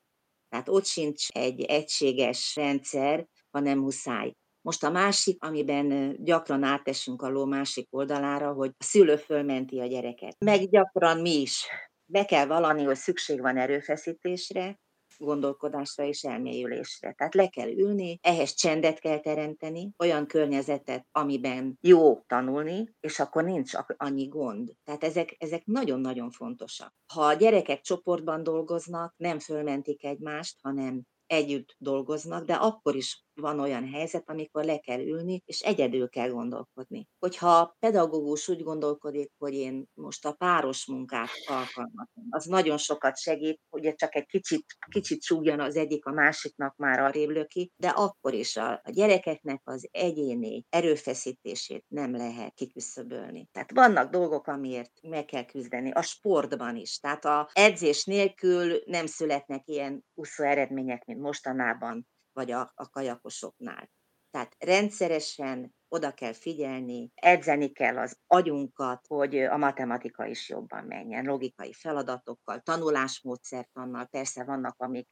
[0.49, 4.33] Tehát ott sincs egy egységes rendszer, ha nem muszáj.
[4.67, 9.85] Most a másik, amiben gyakran átesünk a ló másik oldalára, hogy a szülő fölmenti a
[9.85, 10.35] gyereket.
[10.45, 11.65] Meg gyakran mi is.
[12.05, 14.79] Be kell valani, hogy szükség van erőfeszítésre,
[15.17, 17.11] gondolkodásra és elmélyülésre.
[17.11, 23.43] Tehát le kell ülni, ehhez csendet kell teremteni, olyan környezetet, amiben jó tanulni, és akkor
[23.43, 24.71] nincs annyi gond.
[24.83, 26.93] Tehát ezek, ezek nagyon-nagyon fontosak.
[27.13, 33.59] Ha a gyerekek csoportban dolgoznak, nem fölmentik egymást, hanem együtt dolgoznak, de akkor is van
[33.59, 37.07] olyan helyzet, amikor le kell ülni, és egyedül kell gondolkodni.
[37.19, 43.17] Hogyha a pedagógus úgy gondolkodik, hogy én most a páros munkát alkalmazom, az nagyon sokat
[43.17, 47.87] segít, hogy csak egy kicsit, kicsit csúgjon az egyik, a másiknak már arrébb löki, de
[47.87, 53.47] akkor is a, a gyerekeknek az egyéni erőfeszítését nem lehet kiküszöbölni.
[53.51, 56.99] Tehát vannak dolgok, amiért meg kell küzdeni, a sportban is.
[56.99, 63.89] Tehát a edzés nélkül nem születnek ilyen úszó eredmények, mint mostanában vagy a, a kajakosoknál.
[64.29, 71.25] Tehát rendszeresen oda kell figyelni, edzeni kell az agyunkat, hogy a matematika is jobban menjen,
[71.25, 75.09] logikai feladatokkal, tanulásmódszertannal, persze vannak amik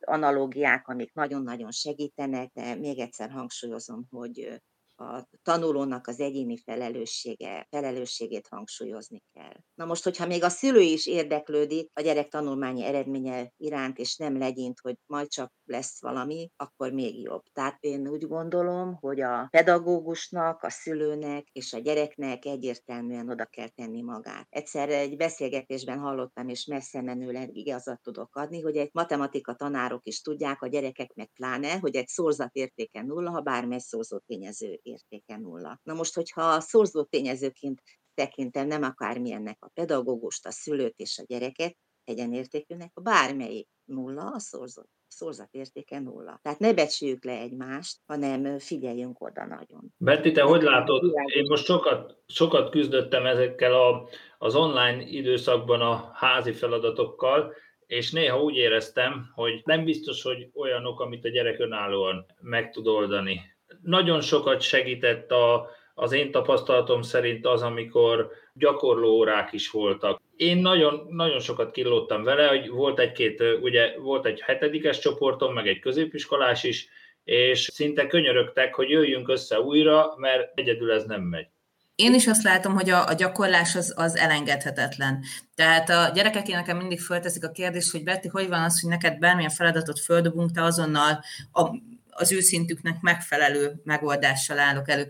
[0.00, 4.62] analógiák, amik nagyon-nagyon segítenek, de még egyszer hangsúlyozom, hogy
[5.00, 9.56] a tanulónak az egyéni felelőssége, felelősségét hangsúlyozni kell.
[9.74, 14.38] Na most, hogyha még a szülő is érdeklődik a gyerek tanulmányi eredménye iránt, és nem
[14.38, 17.42] legyint, hogy majd csak lesz valami, akkor még jobb.
[17.52, 23.68] Tehát én úgy gondolom, hogy a pedagógusnak, a szülőnek és a gyereknek egyértelműen oda kell
[23.68, 24.46] tenni magát.
[24.48, 30.20] Egyszer egy beszélgetésben hallottam, és messze menőleg igazat tudok adni, hogy egy matematika tanárok is
[30.20, 35.36] tudják, a gyerekek meg pláne, hogy egy szorzat értéke nulla, ha bármely szorzó tényező értéke
[35.36, 35.80] nulla.
[35.82, 37.82] Na most, hogyha a szorzó tényezőként
[38.14, 44.88] tekintem nem akármilyennek a pedagógust, a szülőt és a gyereket, egyenértékűnek, bármelyik nulla, a szorzat,
[45.08, 46.38] szorzat értéke nulla.
[46.42, 49.94] Tehát ne becsüljük le egymást, hanem figyeljünk oda nagyon.
[49.96, 51.12] Betty, te hogy látod?
[51.34, 57.52] Én most sokat, sokat küzdöttem ezekkel a, az online időszakban a házi feladatokkal,
[57.86, 62.86] és néha úgy éreztem, hogy nem biztos, hogy olyanok, amit a gyerek önállóan meg tud
[62.86, 63.40] oldani
[63.82, 70.20] nagyon sokat segített a, az én tapasztalatom szerint az, amikor gyakorló órák is voltak.
[70.36, 75.66] Én nagyon, nagyon sokat kilóttam vele, hogy volt egy-két, ugye volt egy hetedikes csoportom, meg
[75.66, 76.88] egy középiskolás is,
[77.24, 81.46] és szinte könyörögtek, hogy jöjjünk össze újra, mert egyedül ez nem megy.
[81.94, 85.24] Én is azt látom, hogy a, a gyakorlás az, az elengedhetetlen.
[85.54, 89.18] Tehát a gyerekek nekem mindig fölteszik a kérdést, hogy Betty, hogy van az, hogy neked
[89.18, 91.20] bármilyen feladatot földobunk, te azonnal
[91.52, 91.70] a
[92.18, 95.08] az őszintüknek megfelelő megoldással állok elő.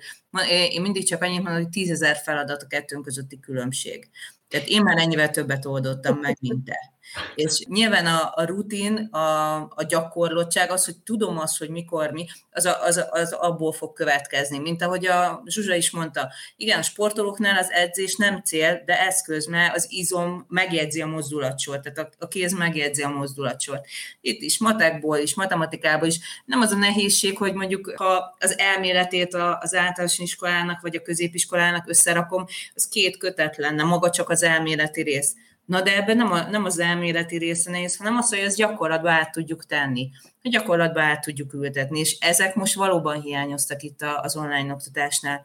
[0.48, 4.10] Én mindig csak annyit mondom, hogy tízezer feladat a kettőnk közötti különbség.
[4.48, 6.97] Tehát én már ennyivel többet oldottam meg, mint te.
[7.34, 12.26] És nyilván a, a rutin, a, a gyakorlottság, az, hogy tudom azt, hogy mikor mi,
[12.50, 14.58] az, a, az, az abból fog következni.
[14.58, 19.46] Mint ahogy a Zsuzsa is mondta, igen, a sportolóknál az edzés nem cél, de eszköz,
[19.46, 23.86] mert az izom megjegyzi a mozdulatsort, tehát a, a kéz megjegyzi a mozdulatsort.
[24.20, 26.18] Itt is, matekból is, matematikában is.
[26.44, 31.88] Nem az a nehézség, hogy mondjuk ha az elméletét az általános iskolának vagy a középiskolának
[31.88, 35.34] összerakom, az két kötet lenne, maga csak az elméleti rész
[35.68, 39.10] Na de ebben nem, a, nem az elméleti része nehéz, hanem az, hogy ezt gyakorlatba
[39.10, 40.10] át tudjuk tenni,
[40.42, 45.42] hogy gyakorlatba át tudjuk ültetni, és ezek most valóban hiányoztak itt az online oktatásnál.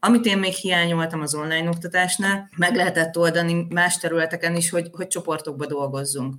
[0.00, 5.06] Amit én még hiányoltam az online oktatásnál, meg lehetett oldani más területeken is, hogy, hogy
[5.06, 6.34] csoportokba dolgozzunk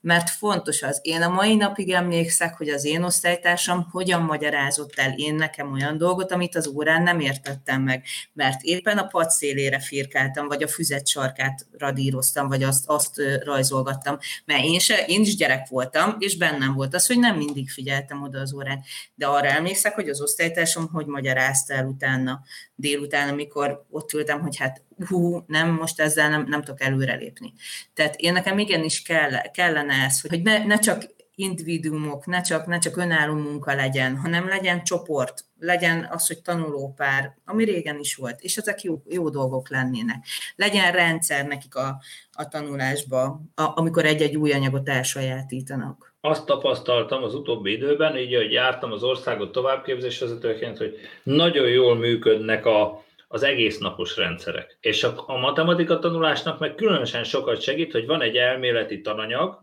[0.00, 0.98] mert fontos az.
[1.02, 5.96] Én a mai napig emlékszek, hogy az én osztálytársam hogyan magyarázott el én nekem olyan
[5.96, 10.68] dolgot, amit az órán nem értettem meg, mert éppen a pad szélére firkáltam, vagy a
[10.68, 16.36] füzet sarkát radíroztam, vagy azt, azt rajzolgattam, mert én, se, én is gyerek voltam, és
[16.36, 18.82] bennem volt az, hogy nem mindig figyeltem oda az órán,
[19.14, 22.40] de arra emlékszek, hogy az osztálytársam hogy magyarázta el utána,
[22.74, 27.52] délután, amikor ott ültem, hogy hát hú, nem, most ezzel nem, nem tudok előrelépni.
[27.94, 31.04] Tehát én nekem igenis kell, kellene ez, hogy ne, ne csak
[31.40, 37.34] individuumok, ne csak, ne csak önálló munka legyen, hanem legyen csoport, legyen az, hogy tanulópár,
[37.44, 40.24] ami régen is volt, és ezek jó, jó dolgok lennének.
[40.56, 42.00] Legyen rendszer nekik a,
[42.32, 46.14] a tanulásba, a, amikor egy-egy új anyagot elsajátítanak.
[46.20, 52.66] Azt tapasztaltam az utóbbi időben, így, hogy jártam az országot továbbképzésvezetőként, hogy nagyon jól működnek
[52.66, 54.78] a, az egész napos rendszerek.
[54.80, 59.58] És a, a matematika tanulásnak meg különösen sokat segít, hogy van egy elméleti tananyag,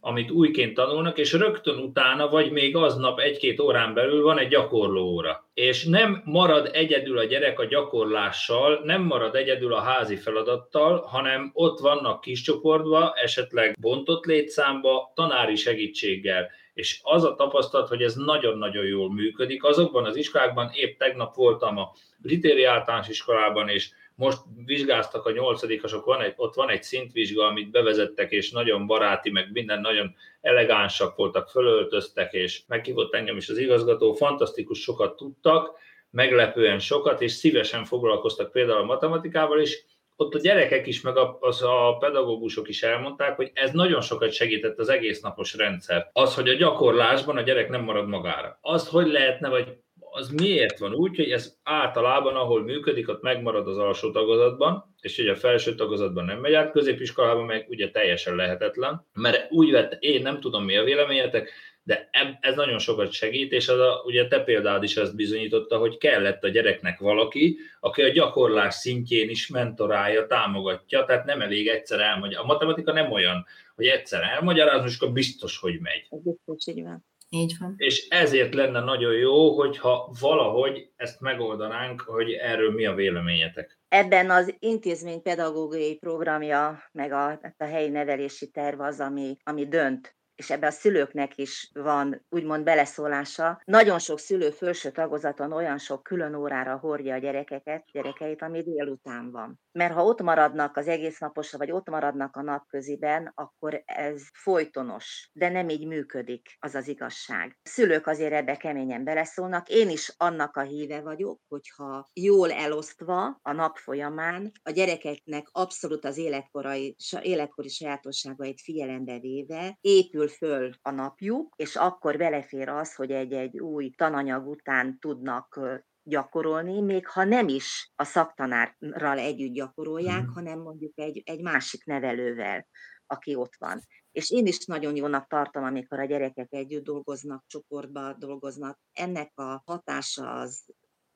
[0.00, 5.02] amit újként tanulnak, és rögtön utána, vagy még aznap egy-két órán belül van egy gyakorló
[5.02, 5.48] óra.
[5.54, 11.50] És nem marad egyedül a gyerek a gyakorlással, nem marad egyedül a házi feladattal, hanem
[11.54, 16.50] ott vannak kis csoportba, esetleg bontott létszámba, tanári segítséggel.
[16.78, 19.64] És az a tapasztalat, hogy ez nagyon-nagyon jól működik.
[19.64, 26.04] Azokban az iskolákban, épp tegnap voltam a Ritéri általános iskolában, és most vizsgáztak a nyolcadikosok,
[26.04, 31.16] van egy, ott van egy szintvizsga, amit bevezettek, és nagyon baráti, meg minden nagyon elegánsak
[31.16, 35.78] voltak, fölöltöztek, és meghívott engem is az igazgató, fantasztikus sokat tudtak,
[36.10, 39.84] meglepően sokat, és szívesen foglalkoztak például a matematikával is,
[40.20, 44.32] ott a gyerekek is, meg a, az a pedagógusok is elmondták, hogy ez nagyon sokat
[44.32, 46.10] segített az egész napos rendszer.
[46.12, 48.58] Az, hogy a gyakorlásban a gyerek nem marad magára.
[48.60, 49.78] Az, hogy lehetne, vagy
[50.10, 55.18] az miért van úgy, hogy ez általában, ahol működik, ott megmarad az alsó tagozatban, és
[55.18, 59.96] ugye a felső tagozatban nem megy át, középiskolában meg ugye teljesen lehetetlen, mert úgy vett,
[60.02, 61.50] én nem tudom mi a véleményetek,
[61.88, 62.08] de
[62.40, 66.44] ez nagyon sokat segít, és az a, ugye te példád is ezt bizonyította, hogy kellett
[66.44, 72.50] a gyereknek valaki, aki a gyakorlás szintjén is mentorálja, támogatja, tehát nem elég egyszer elmagyarázni.
[72.50, 76.08] A matematika nem olyan, hogy egyszer elmagyarázom, és akkor biztos, hogy megy.
[76.10, 77.04] Biztos, így van.
[77.30, 77.74] Így van.
[77.76, 83.78] És ezért lenne nagyon jó, hogyha valahogy ezt megoldanánk, hogy erről mi a véleményetek.
[83.88, 90.17] Ebben az intézmény pedagógiai programja, meg a, a helyi nevelési terv az, ami, ami dönt
[90.38, 93.62] és ebbe a szülőknek is van úgymond beleszólása.
[93.64, 99.30] Nagyon sok szülő felső tagozaton olyan sok külön órára hordja a gyerekeket, gyerekeit, ami délután
[99.30, 99.60] van.
[99.72, 105.30] Mert ha ott maradnak az egész naposra, vagy ott maradnak a napköziben, akkor ez folytonos,
[105.32, 107.58] de nem így működik, az az igazság.
[107.62, 109.68] A szülők azért ebbe keményen beleszólnak.
[109.68, 116.04] Én is annak a híve vagyok, hogyha jól elosztva a nap folyamán a gyerekeknek abszolút
[116.04, 123.10] az életkorai, életkori sajátosságait figyelembe véve épül föl a napjuk, és akkor belefér az, hogy
[123.10, 125.60] egy-egy új tananyag után tudnak
[126.02, 130.32] gyakorolni, még ha nem is a szaktanárral együtt gyakorolják, mm.
[130.32, 132.66] hanem mondjuk egy, egy másik nevelővel,
[133.06, 133.80] aki ott van.
[134.12, 138.78] És én is nagyon jónak tartom, amikor a gyerekek együtt dolgoznak, csoportban dolgoznak.
[138.92, 140.64] Ennek a hatása az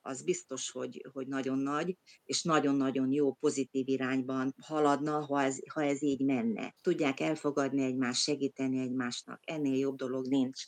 [0.02, 5.82] az biztos, hogy, hogy nagyon nagy, és nagyon-nagyon jó, pozitív irányban haladna, ha ez, ha
[5.82, 6.74] ez így menne.
[6.80, 9.40] Tudják elfogadni egymást, segíteni egymásnak.
[9.44, 10.62] Ennél jobb dolog nincs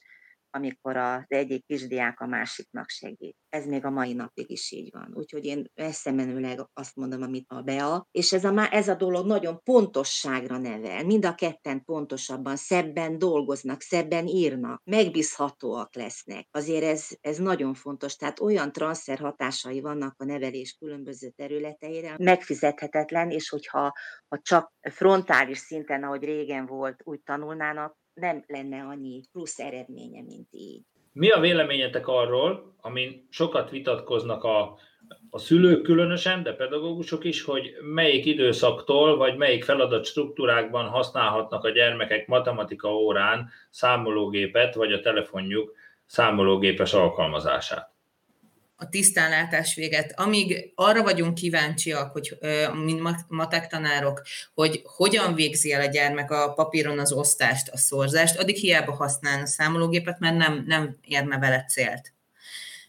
[0.55, 3.37] amikor az egyik kisdiák a másiknak segít.
[3.49, 5.11] Ez még a mai napig is így van.
[5.14, 9.61] Úgyhogy én eszemenőleg azt mondom, amit a Bea, és ez a, ez a dolog nagyon
[9.62, 11.05] pontosságra nevel.
[11.05, 16.49] Mind a ketten pontosabban, szebben dolgoznak, szebben írnak, megbízhatóak lesznek.
[16.51, 18.17] Azért ez, ez nagyon fontos.
[18.17, 23.93] Tehát olyan transfer hatásai vannak a nevelés különböző területeire, megfizethetetlen, és hogyha
[24.29, 30.48] ha csak frontális szinten, ahogy régen volt, úgy tanulnának, nem lenne annyi plusz eredménye, mint
[30.50, 30.83] így.
[31.12, 34.79] Mi a véleményetek arról, amin sokat vitatkoznak a,
[35.31, 41.70] a szülők különösen, de pedagógusok is, hogy melyik időszaktól, vagy melyik feladat struktúrákban használhatnak a
[41.70, 45.74] gyermekek matematika órán számológépet, vagy a telefonjuk
[46.07, 47.93] számológépes alkalmazását?
[48.76, 52.38] A tisztánlátás véget, amíg arra vagyunk kíváncsiak, hogy
[52.84, 54.22] mint matek tanárok,
[54.54, 59.42] hogy hogyan végzi el a gyermek a papíron az osztást, a szorzást, addig hiába használna
[59.42, 62.13] a számológépet, mert nem, nem érne vele célt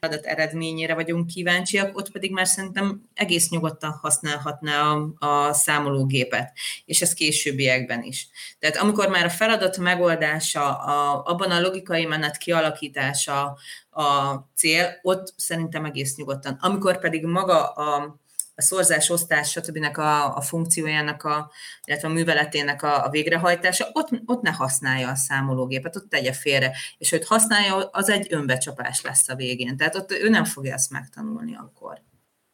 [0.06, 6.54] adat eredményére vagyunk kíváncsiak, ott pedig már szerintem egész nyugodtan használhatná a, a számológépet,
[6.86, 8.28] és ez későbbiekben is.
[8.60, 13.58] Tehát amikor már a feladat megoldása, a, abban a logikai menet kialakítása
[13.90, 16.58] a cél, ott szerintem egész nyugodtan.
[16.62, 18.20] Amikor pedig maga a,
[18.56, 19.98] a szorzás, osztás, stb.
[19.98, 21.52] A, a funkciójának, a,
[21.86, 26.72] illetve a műveletének a, a végrehajtása, ott, ott ne használja a számológépet, ott tegye félre.
[26.98, 29.78] És hogy használja, az egy önbecsapás lesz a végén.
[29.78, 32.02] Tehát ott ő nem fogja ezt megtanulni akkor.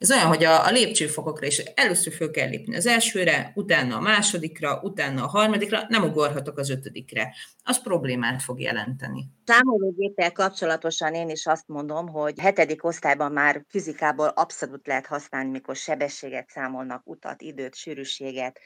[0.02, 4.00] Ez olyan, hogy a, a lépcsőfokokra is először föl kell lépni az elsőre, utána a
[4.00, 7.34] másodikra, utána a harmadikra, nem ugorhatok az ötödikre.
[7.64, 9.26] Az problémát fog jelenteni.
[9.46, 15.76] Számológéppel kapcsolatosan én is azt mondom, hogy hetedik osztályban már fizikából abszolút lehet használni, mikor
[15.76, 18.60] sebességet számolnak, utat, időt, sűrűséget,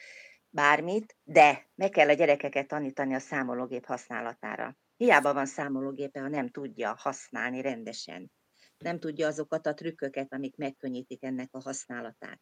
[0.48, 4.76] bármit, de meg kell a gyerekeket tanítani a számológép használatára.
[4.96, 8.30] Hiába van számológépe, ha nem tudja használni rendesen
[8.78, 12.40] nem tudja azokat a trükköket, amik megkönnyítik ennek a használatát.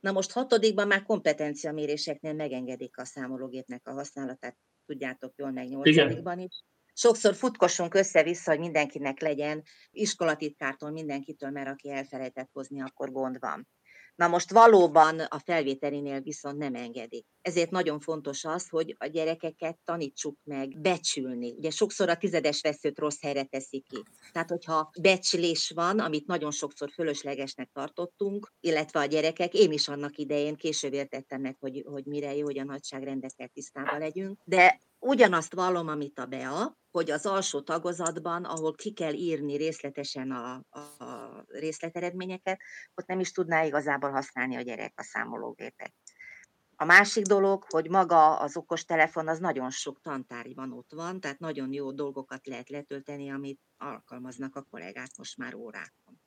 [0.00, 4.56] Na most hatodikban már kompetenciaméréseknél megengedik a számológépnek a használatát,
[4.86, 6.64] tudjátok jól, meg nyolcadikban is.
[6.92, 13.68] Sokszor futkosunk össze-vissza, hogy mindenkinek legyen, iskolatitkártól, mindenkitől, mert aki elfelejtett hozni, akkor gond van.
[14.16, 17.26] Na most valóban a felvételinél viszont nem engedik.
[17.40, 21.52] Ezért nagyon fontos az, hogy a gyerekeket tanítsuk meg becsülni.
[21.56, 24.02] Ugye sokszor a tizedes veszőt rossz helyre teszik ki.
[24.32, 30.18] Tehát, hogyha becslés van, amit nagyon sokszor fölöslegesnek tartottunk, illetve a gyerekek, én is annak
[30.18, 35.54] idején később értettem meg, hogy, hogy mire jó, hogy a nagyságrendekkel tisztában legyünk, de ugyanazt
[35.54, 41.44] vallom, amit a Bea, hogy az alsó tagozatban, ahol ki kell írni részletesen a, a
[41.48, 42.60] részleteredményeket,
[42.94, 45.92] ott nem is tudná igazából használni a gyerek a számológépet.
[46.76, 51.72] A másik dolog, hogy maga az okostelefon az nagyon sok tantárgyban ott van, tehát nagyon
[51.72, 56.20] jó dolgokat lehet letölteni, amit alkalmaznak a kollégák most már órákon.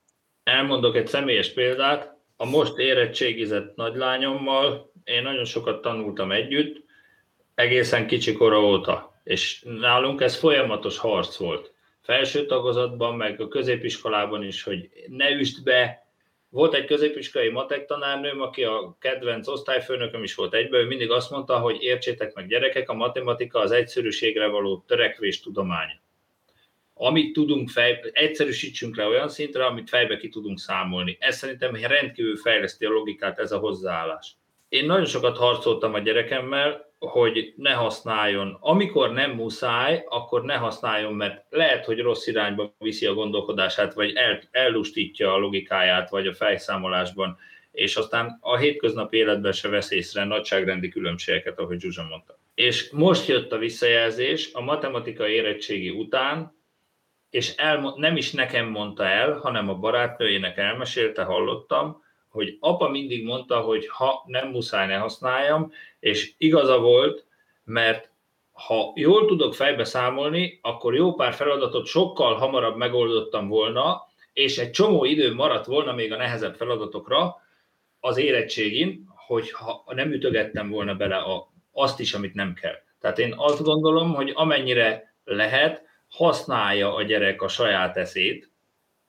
[0.44, 2.18] Elmondok egy személyes példát.
[2.36, 6.88] A most érettségizett nagylányommal én nagyon sokat tanultam együtt,
[7.60, 9.22] egészen kicsi kora óta.
[9.24, 11.74] És nálunk ez folyamatos harc volt.
[12.02, 16.08] Felső tagozatban, meg a középiskolában is, hogy ne üst be.
[16.50, 21.32] Volt egy középiskolai matek tanárnőm, aki a kedvenc osztályfőnököm is volt egyben, ő mindig azt
[21.32, 26.02] mondta, hogy értsétek meg gyerekek, a matematika az egyszerűségre való törekvés tudománya.
[26.94, 31.18] Amit tudunk fej, egyszerűsítsünk le olyan szintre, amit fejbe ki tudunk számolni.
[31.20, 34.39] Ez szerintem rendkívül fejleszti a logikát ez a hozzáállás.
[34.70, 38.58] Én nagyon sokat harcoltam a gyerekemmel, hogy ne használjon.
[38.60, 44.14] Amikor nem muszáj, akkor ne használjon, mert lehet, hogy rossz irányba viszi a gondolkodását, vagy
[44.16, 47.38] el, ellustítja a logikáját, vagy a fejszámolásban,
[47.72, 52.38] és aztán a hétköznapi életben se vesz észre nagyságrendi különbségeket, ahogy Zsuzsa mondta.
[52.56, 56.58] És most jött a visszajelzés a matematikai érettségi után,
[57.30, 63.26] és el, nem is nekem mondta el, hanem a barátnőjének elmesélte, hallottam, hogy apa mindig
[63.26, 67.26] mondta, hogy ha nem muszáj, ne használjam, és igaza volt,
[67.64, 68.12] mert
[68.52, 74.72] ha jól tudok fejbe számolni, akkor jó pár feladatot sokkal hamarabb megoldottam volna, és egy
[74.72, 77.36] csomó idő maradt volna még a nehezebb feladatokra
[78.00, 82.76] az érettségin, hogyha nem ütögettem volna bele a, azt is, amit nem kell.
[83.00, 88.52] Tehát én azt gondolom, hogy amennyire lehet, használja a gyerek a saját eszét,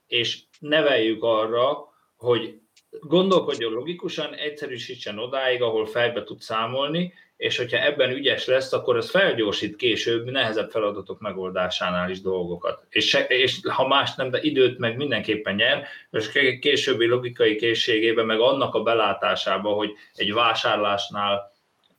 [0.07, 2.60] és neveljük arra, hogy
[3.01, 9.11] gondolkodjon logikusan, egyszerűsítsen odáig, ahol fejbe tud számolni, és hogyha ebben ügyes lesz, akkor ez
[9.11, 12.87] felgyorsít később nehezebb feladatok megoldásánál is dolgokat.
[12.89, 18.27] És, se, és ha más nem, de időt meg mindenképpen nyer, és későbbi logikai készségében,
[18.27, 21.53] meg annak a belátásában, hogy egy vásárlásnál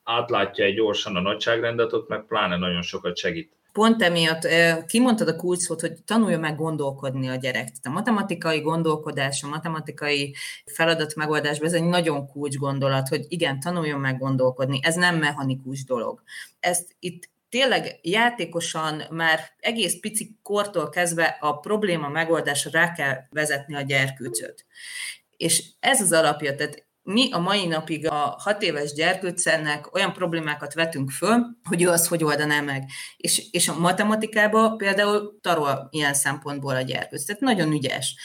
[0.03, 4.47] átlátja egy gyorsan a nagyságrendet, ott meg pláne nagyon sokat segít pont emiatt
[4.85, 7.63] kimondtad a kulcsszót, hogy tanulja meg gondolkodni a gyerek.
[7.65, 13.59] Tehát a matematikai gondolkodás, a matematikai feladat megoldásban ez egy nagyon kulcs gondolat, hogy igen,
[13.59, 14.79] tanuljon meg gondolkodni.
[14.83, 16.21] Ez nem mechanikus dolog.
[16.59, 23.75] Ezt itt tényleg játékosan már egész pici kortól kezdve a probléma megoldásra rá kell vezetni
[23.75, 24.65] a gyerkőcöt.
[25.37, 30.73] És ez az alapja, tehát mi a mai napig a hat éves gyerkőcennek olyan problémákat
[30.73, 32.83] vetünk föl, hogy ő azt hogy oldaná meg.
[33.17, 37.25] És, és a matematikában például tarol ilyen szempontból a gyerkőc.
[37.25, 38.15] Tehát nagyon ügyes.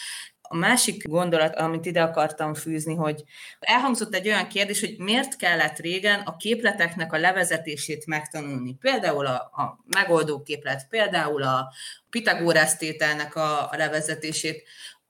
[0.49, 3.23] A másik gondolat, amit ide akartam fűzni, hogy
[3.59, 8.75] elhangzott egy olyan kérdés, hogy miért kellett régen a képleteknek a levezetését megtanulni.
[8.75, 11.73] Például a, a megoldó képlet, például a
[12.11, 14.63] Pitagórász tételnek a, a levezetését.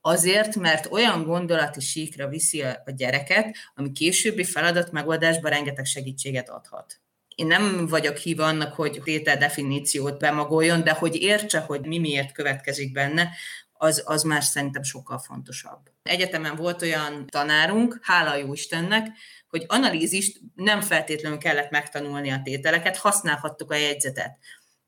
[0.07, 7.01] Azért, mert olyan gondolati síkra viszi a gyereket, ami későbbi feladat megoldásban rengeteg segítséget adhat.
[7.35, 12.33] Én nem vagyok híva annak, hogy tétel definíciót bemagoljon, de hogy értse, hogy mi miért
[12.33, 13.31] következik benne,
[13.73, 15.81] az, az már szerintem sokkal fontosabb.
[16.03, 19.07] Egyetemen volt olyan tanárunk, hála jó Istennek,
[19.49, 24.39] hogy analízist nem feltétlenül kellett megtanulni a tételeket, használhattuk a jegyzetet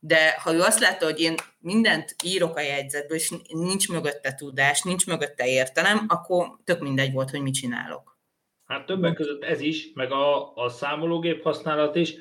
[0.00, 4.82] de ha ő azt látta, hogy én mindent írok a jegyzetből, és nincs mögötte tudás,
[4.82, 8.18] nincs mögötte értelem, akkor tök mindegy volt, hogy mit csinálok.
[8.64, 12.14] Hát többek között ez is, meg a, a számológép használat is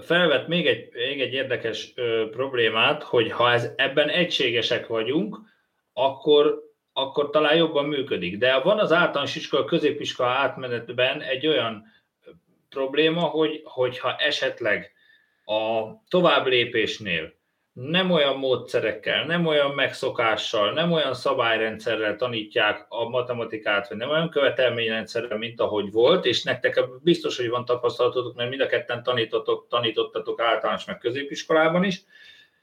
[0.00, 1.92] felvet még egy, még egy érdekes
[2.30, 5.38] problémát, hogy ha ez, ebben egységesek vagyunk,
[5.92, 8.38] akkor, akkor talán jobban működik.
[8.38, 11.84] De van az általános iskola, középiskola átmenetben egy olyan
[12.68, 14.95] probléma, hogy, hogyha esetleg
[15.46, 17.34] a tovább lépésnél
[17.72, 24.30] nem olyan módszerekkel, nem olyan megszokással, nem olyan szabályrendszerrel tanítják a matematikát, vagy nem olyan
[24.30, 29.68] követelményrendszerrel, mint ahogy volt, és nektek biztos, hogy van tapasztalatotok, mert mind a ketten tanítottatok,
[29.68, 32.02] tanítottatok általános meg középiskolában is.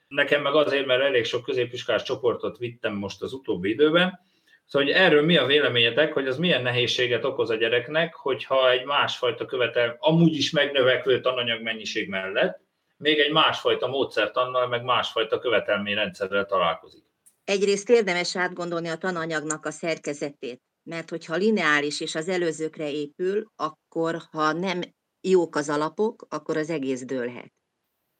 [0.07, 4.19] Nekem meg azért, mert elég sok középiskolás csoportot vittem most az utóbbi időben,
[4.65, 8.85] Szóval, hogy erről mi a véleményetek, hogy az milyen nehézséget okoz a gyereknek, hogyha egy
[8.85, 12.59] másfajta követel, amúgy is megnövekvő tananyag mennyiség mellett,
[12.97, 17.03] még egy másfajta módszertannal, meg másfajta követelményrendszerrel találkozik.
[17.43, 24.21] Egyrészt érdemes átgondolni a tananyagnak a szerkezetét, mert hogyha lineáris és az előzőkre épül, akkor
[24.31, 24.81] ha nem
[25.21, 27.53] jók az alapok, akkor az egész dőlhet.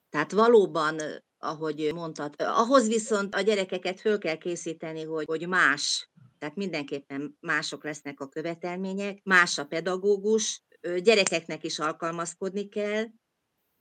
[0.10, 1.00] Tehát valóban,
[1.38, 6.10] ahogy mondtad, ahhoz viszont a gyerekeket föl kell készíteni, hogy, hogy más,
[6.40, 10.64] tehát mindenképpen mások lesznek a követelmények, más a pedagógus,
[10.98, 13.04] gyerekeknek is alkalmazkodni kell,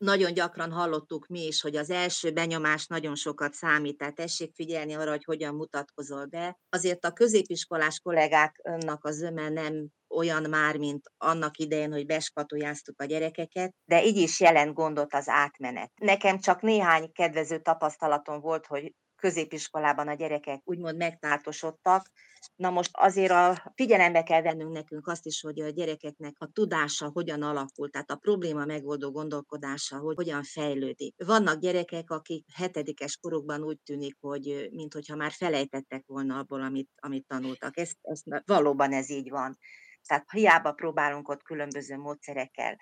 [0.02, 4.94] nagyon gyakran hallottuk mi is, hogy az első benyomás nagyon sokat számít, tehát tessék figyelni
[4.94, 6.58] arra, hogy hogyan mutatkozol be.
[6.68, 13.04] Azért a középiskolás kollégáknak az zöme nem olyan már, mint annak idején, hogy beskatujáztuk a
[13.04, 15.90] gyerekeket, de így is jelent gondot az átmenet.
[16.00, 18.92] Nekem csak néhány kedvező tapasztalatom volt, hogy
[19.22, 22.10] középiskolában a gyerekek úgymond megtáltosodtak.
[22.56, 27.10] Na most azért a figyelembe kell vennünk nekünk azt is, hogy a gyerekeknek a tudása
[27.12, 31.14] hogyan alakul, tehát a probléma megoldó gondolkodása, hogy hogyan fejlődik.
[31.24, 37.26] Vannak gyerekek, akik hetedikes korukban úgy tűnik, hogy mintha már felejtettek volna abból, amit, amit
[37.26, 37.78] tanultak.
[37.78, 39.58] Ez, ez, valóban ez így van.
[40.06, 42.78] Tehát hiába próbálunk ott különböző módszerekkel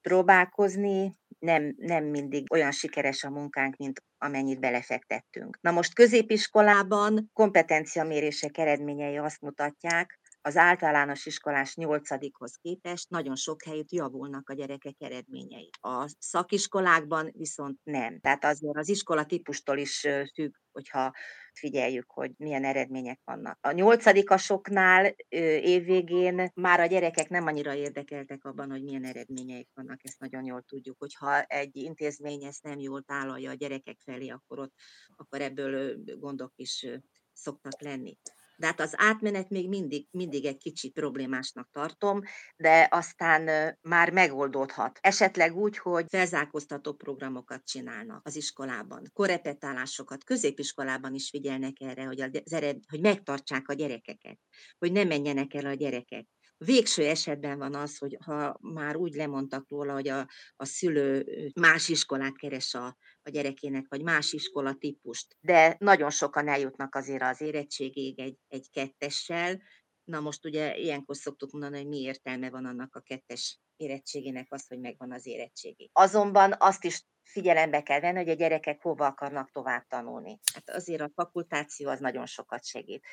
[0.00, 5.58] próbálkozni, nem, nem mindig olyan sikeres a munkánk, mint amennyit belefektettünk.
[5.60, 10.18] Na most középiskolában kompetenciamérések eredményei azt mutatják,
[10.48, 15.70] az általános iskolás nyolcadikhoz képest nagyon sok helyütt javulnak a gyerekek eredményei.
[15.80, 18.20] A szakiskolákban viszont nem.
[18.20, 21.12] Tehát azért az iskola típustól is függ, hogyha
[21.52, 23.58] figyeljük, hogy milyen eredmények vannak.
[23.60, 25.14] A nyolcadikasoknál
[25.62, 30.62] évvégén már a gyerekek nem annyira érdekeltek abban, hogy milyen eredményeik vannak, ezt nagyon jól
[30.62, 34.72] tudjuk, hogyha egy intézmény ezt nem jól tálalja a gyerekek felé, akkor ott
[35.16, 36.86] akkor ebből gondok is
[37.32, 38.18] szoktak lenni
[38.58, 42.20] de hát az átmenet még mindig, mindig egy kicsit problémásnak tartom,
[42.56, 44.98] de aztán már megoldódhat.
[45.02, 52.52] Esetleg úgy, hogy felzárkóztató programokat csinálnak az iskolában, korepetálásokat, középiskolában is figyelnek erre, hogy, az
[52.52, 54.38] ered, hogy megtartsák a gyerekeket,
[54.78, 56.26] hogy ne menjenek el a gyerekek.
[56.58, 61.26] Végső esetben van az, hogy ha már úgy lemondtak róla, hogy a, a szülő
[61.60, 62.86] más iskolát keres a,
[63.22, 68.70] a gyerekének, vagy más iskola típust, de nagyon sokan eljutnak azért az érettségig egy, egy
[68.70, 69.62] kettessel.
[70.04, 74.66] Na most ugye ilyenkor szoktuk mondani, hogy mi értelme van annak a kettes érettségének az,
[74.66, 75.90] hogy megvan az érettségi.
[75.92, 80.38] Azonban azt is figyelembe kell venni, hogy a gyerekek hova akarnak tovább tanulni.
[80.54, 83.04] Hát azért a fakultáció az nagyon sokat segít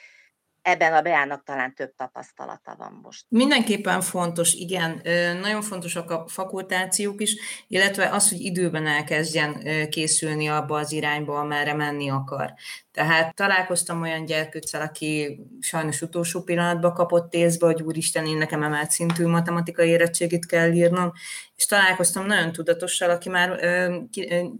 [0.65, 3.25] ebben a Beának talán több tapasztalata van most.
[3.29, 5.01] Mindenképpen fontos, igen,
[5.41, 7.35] nagyon fontosak a fakultációk is,
[7.67, 12.53] illetve az, hogy időben elkezdjen készülni abba az irányba, amerre menni akar.
[12.91, 18.91] Tehát találkoztam olyan gyerkőccel, aki sajnos utolsó pillanatban kapott észbe, hogy úristen, én nekem emelt
[18.91, 21.11] szintű matematikai érettségit kell írnom,
[21.55, 23.97] és találkoztam nagyon tudatossal, aki már ö,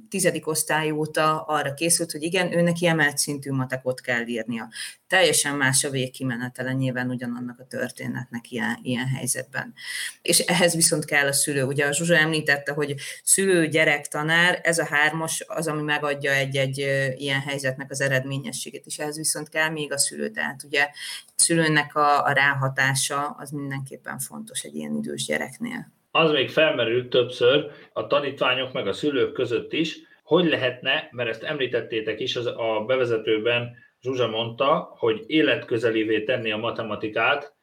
[0.09, 4.69] tizedik osztály óta arra készült, hogy igen, ő neki emelt szintű matekot kell írnia.
[5.07, 9.73] Teljesen más a végkimenetele nyilván ugyanannak a történetnek ilyen, ilyen helyzetben.
[10.21, 11.63] És ehhez viszont kell a szülő.
[11.63, 16.77] Ugye a Zsuzsa említette, hogy szülő, gyerek, tanár, ez a hármas az, ami megadja egy-egy
[17.17, 20.89] ilyen helyzetnek az eredményességét is, ehhez viszont kell még a szülő, tehát ugye
[21.35, 25.94] szülőnek a, a ráhatása az mindenképpen fontos egy ilyen idős gyereknél.
[26.16, 31.43] Az még felmerült többször a tanítványok meg a szülők között is, hogy lehetne, mert ezt
[31.43, 37.54] említettétek is az, a bevezetőben, Zsuzsa mondta, hogy életközelévé tenni a matematikát,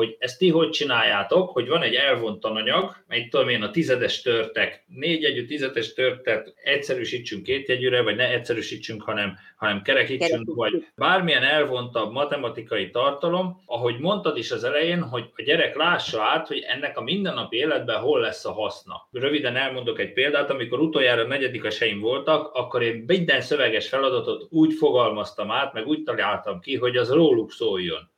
[0.00, 4.22] hogy ezt ti hogy csináljátok, hogy van egy elvont tananyag, mely tudom én a tizedes
[4.22, 10.86] törtek, négy jegyű tizedes törtet egyszerűsítsünk két jegyűre, vagy ne egyszerűsítsünk, hanem, hanem kerekítsünk, vagy
[10.96, 16.64] bármilyen elvontabb matematikai tartalom, ahogy mondtad is az elején, hogy a gyerek lássa át, hogy
[16.68, 19.08] ennek a mindennapi életben hol lesz a haszna.
[19.12, 25.50] Röviden elmondok egy példát, amikor utoljára negyedikeseim voltak, akkor én minden szöveges feladatot úgy fogalmaztam
[25.50, 28.09] át, meg úgy találtam ki, hogy az róluk szóljon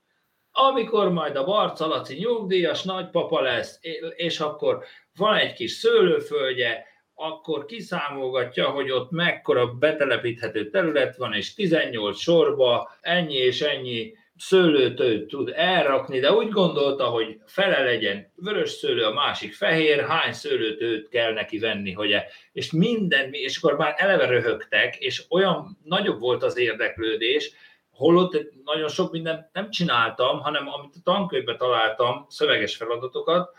[0.53, 3.79] amikor majd a Barca Laci nyugdíjas nagypapa lesz,
[4.17, 4.85] és akkor
[5.17, 6.85] van egy kis szőlőföldje,
[7.15, 15.27] akkor kiszámolgatja, hogy ott mekkora betelepíthető terület van, és 18 sorba ennyi és ennyi szőlőt
[15.27, 21.09] tud elrakni, de úgy gondolta, hogy fele legyen vörös szőlő, a másik fehér, hány szőlőtőt
[21.09, 26.21] kell neki venni, hogy e, és minden, és akkor már eleve röhögtek, és olyan nagyobb
[26.21, 27.53] volt az érdeklődés,
[27.93, 33.51] holott nagyon sok mindent nem csináltam, hanem amit a tankönyvben találtam, szöveges feladatokat,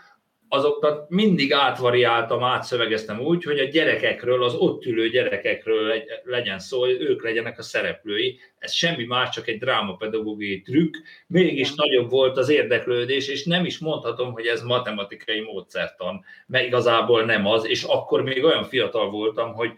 [0.54, 7.02] azokat mindig átvariáltam, átszövegeztem úgy, hogy a gyerekekről, az ott ülő gyerekekről legyen szó, hogy
[7.02, 8.40] ők legyenek a szereplői.
[8.60, 10.96] Ez semmi más, csak egy drámapedagógiai trükk.
[11.28, 11.74] Mégis ja.
[11.76, 17.46] nagyobb volt az érdeklődés, és nem is mondhatom, hogy ez matematikai módszertan, mert igazából nem
[17.46, 19.72] az, és akkor még olyan fiatal voltam, hogy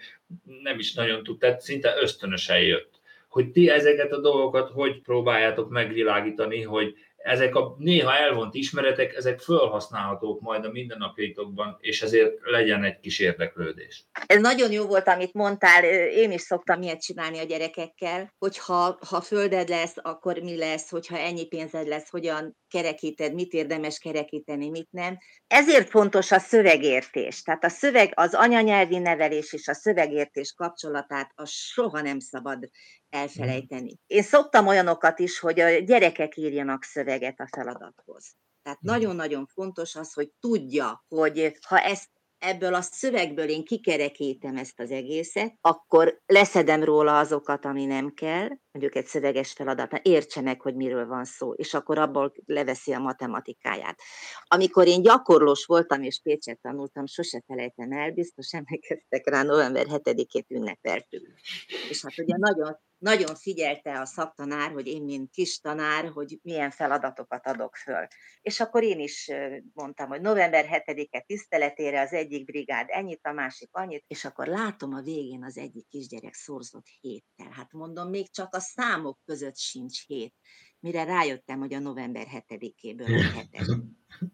[0.62, 2.94] nem is nagyon tudtam, szinte ösztönösen jött.
[3.36, 6.95] Hogy ti ezeket a dolgokat hogy próbáljátok megvilágítani, hogy
[7.26, 13.19] ezek a néha elvont ismeretek, ezek felhasználhatók majd a mindennapjaitokban, és ezért legyen egy kis
[13.19, 14.05] érdeklődés.
[14.26, 19.21] Ez nagyon jó volt, amit mondtál, én is szoktam ilyet csinálni a gyerekekkel, hogy ha,
[19.23, 24.88] földed lesz, akkor mi lesz, hogyha ennyi pénzed lesz, hogyan kerekíted, mit érdemes kerekíteni, mit
[24.91, 25.17] nem.
[25.47, 27.41] Ezért fontos a szövegértés.
[27.41, 32.69] Tehát a szöveg, az anyanyelvi nevelés és a szövegértés kapcsolatát az soha nem szabad
[33.09, 33.99] elfelejteni.
[34.07, 38.36] Én szoktam olyanokat is, hogy a gyerekek írjanak szöveget a feladathoz.
[38.63, 44.80] Tehát nagyon-nagyon fontos az, hogy tudja, hogy ha ezt ebből a szövegből én kikerekítem ezt
[44.80, 50.61] az egészet, akkor leszedem róla azokat, ami nem kell, mondjuk egy szöveges feladat, értse meg,
[50.61, 53.99] hogy miről van szó, és akkor abból leveszi a matematikáját.
[54.43, 60.45] Amikor én gyakorlós voltam, és Pécset tanultam, sose felejtem el, biztos emlékeztek rá, november 7-ét
[60.47, 61.28] ünnepeltük.
[61.89, 66.71] És hát ugye nagyon nagyon figyelte a szaktanár, hogy én, mint kis tanár, hogy milyen
[66.71, 68.07] feladatokat adok föl.
[68.41, 69.32] És akkor én is
[69.73, 74.93] mondtam, hogy november 7-e tiszteletére az egyik brigád ennyit, a másik annyit, és akkor látom
[74.93, 77.51] a végén az egyik kisgyerek szorzott héttel.
[77.51, 80.34] Hát mondom, még csak a számok között sincs hét
[80.86, 83.68] mire rájöttem, hogy a november 7-éből a hetes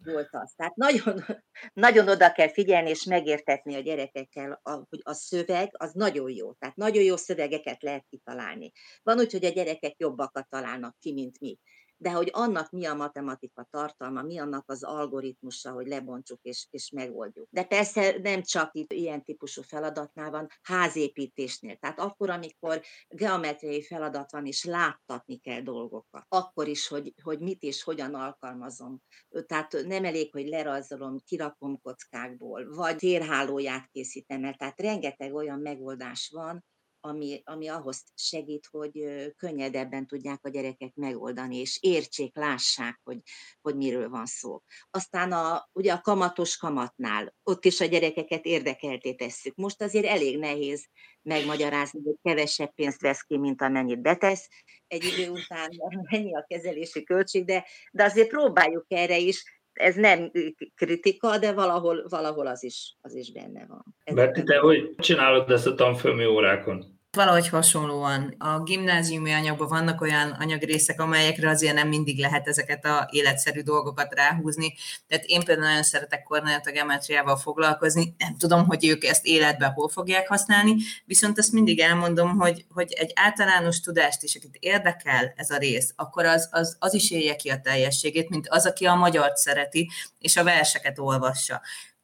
[0.03, 0.53] volt az.
[0.55, 1.25] Tehát nagyon,
[1.73, 6.53] nagyon oda kell figyelni és megértetni a gyerekekkel, hogy a szöveg az nagyon jó.
[6.53, 8.71] Tehát nagyon jó szövegeket lehet kitalálni.
[9.03, 11.57] Van úgy, hogy a gyerekek jobbakat találnak ki, mint mi
[12.01, 16.89] de hogy annak mi a matematika tartalma, mi annak az algoritmusa, hogy lebontsuk és, és
[16.89, 17.47] megoldjuk.
[17.49, 21.75] De persze nem csak itt ilyen típusú feladatnál van, házépítésnél.
[21.75, 27.61] Tehát akkor, amikor geometriai feladat van, és láttatni kell dolgokat, akkor is, hogy, hogy mit
[27.61, 29.01] és hogyan alkalmazom.
[29.45, 34.53] Tehát nem elég, hogy lerajzolom, kirakom kockákból, vagy térhálóját készítem el.
[34.53, 36.65] Tehát rengeteg olyan megoldás van,
[37.01, 39.05] ami, ami ahhoz segít, hogy
[39.37, 43.19] könnyedebben tudják a gyerekek megoldani, és értsék, lássák, hogy,
[43.61, 44.61] hogy miről van szó.
[44.89, 49.55] Aztán a, ugye a kamatos kamatnál, ott is a gyerekeket érdekelté tesszük.
[49.55, 50.87] Most azért elég nehéz
[51.21, 54.49] megmagyarázni, hogy kevesebb pénzt vesz ki, mint amennyit betesz.
[54.87, 55.69] Egy idő után
[56.09, 60.31] mennyi a kezelési költség, de, de azért próbáljuk erre is ez nem
[60.75, 63.83] kritika, de valahol, valahol az, is, az is benne van.
[64.15, 67.00] Berti, te hogy csinálod ezt a tanfolyami órákon?
[67.17, 68.35] Valahogy hasonlóan.
[68.37, 74.13] A gimnáziumi anyagban vannak olyan anyagrészek, amelyekre azért nem mindig lehet ezeket a életszerű dolgokat
[74.13, 74.73] ráhúzni.
[75.07, 79.89] Tehát én például nagyon szeretek a geometriával foglalkozni, nem tudom, hogy ők ezt életben hol
[79.89, 85.49] fogják használni, viszont azt mindig elmondom, hogy, hogy egy általános tudást is, akit érdekel ez
[85.49, 88.95] a rész, akkor az, az, az is élje ki a teljességét, mint az, aki a
[88.95, 89.89] magyart szereti,
[90.19, 91.61] és a verseket olvassa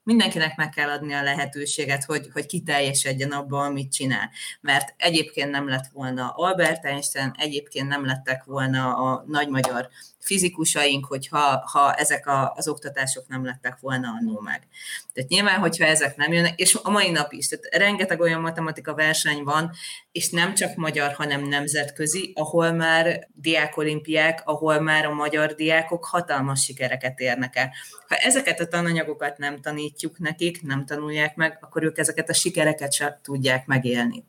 [0.07, 4.29] mindenkinek meg kell adni a lehetőséget, hogy, hogy kiteljesedjen abban, amit csinál.
[4.61, 9.89] Mert egyébként nem lett volna Albert Einstein, egyébként nem lettek volna a nagy magyar
[10.28, 14.67] fizikusaink, hogyha ha ezek a, az oktatások nem lettek volna annó meg.
[15.13, 18.93] Tehát nyilván, hogyha ezek nem jönnek, és a mai nap is, tehát rengeteg olyan matematika
[18.93, 19.71] verseny van,
[20.11, 26.63] és nem csak magyar, hanem nemzetközi, ahol már diákolimpiák, ahol már a magyar diákok hatalmas
[26.63, 27.71] sikereket érnek el.
[28.07, 32.93] Ha ezeket a tananyagokat nem tanítjuk nekik, nem tanulják meg, akkor ők ezeket a sikereket
[32.93, 34.23] sem tudják megélni.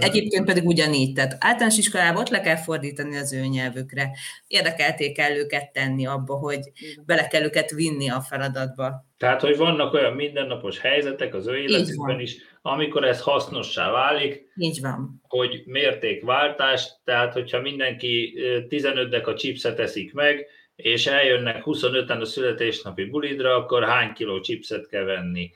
[0.00, 4.10] Egyébként pedig ugyanígy, tehát általános iskolában ott le kell fordítani az ő nyelvükre.
[4.46, 6.60] Érdekelték kell őket tenni abba, hogy
[7.06, 9.06] bele kell őket vinni a feladatba.
[9.16, 14.52] Tehát, hogy vannak olyan mindennapos helyzetek az ő életükben is, amikor ez hasznossá válik.
[14.56, 15.20] Így van.
[15.28, 23.04] Hogy mértékváltás, tehát hogyha mindenki 15 a chipset eszik meg, és eljönnek 25-en a születésnapi
[23.04, 25.50] bulidra, akkor hány kiló chipset kell venni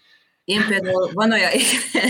[0.44, 1.50] Én például van olyan,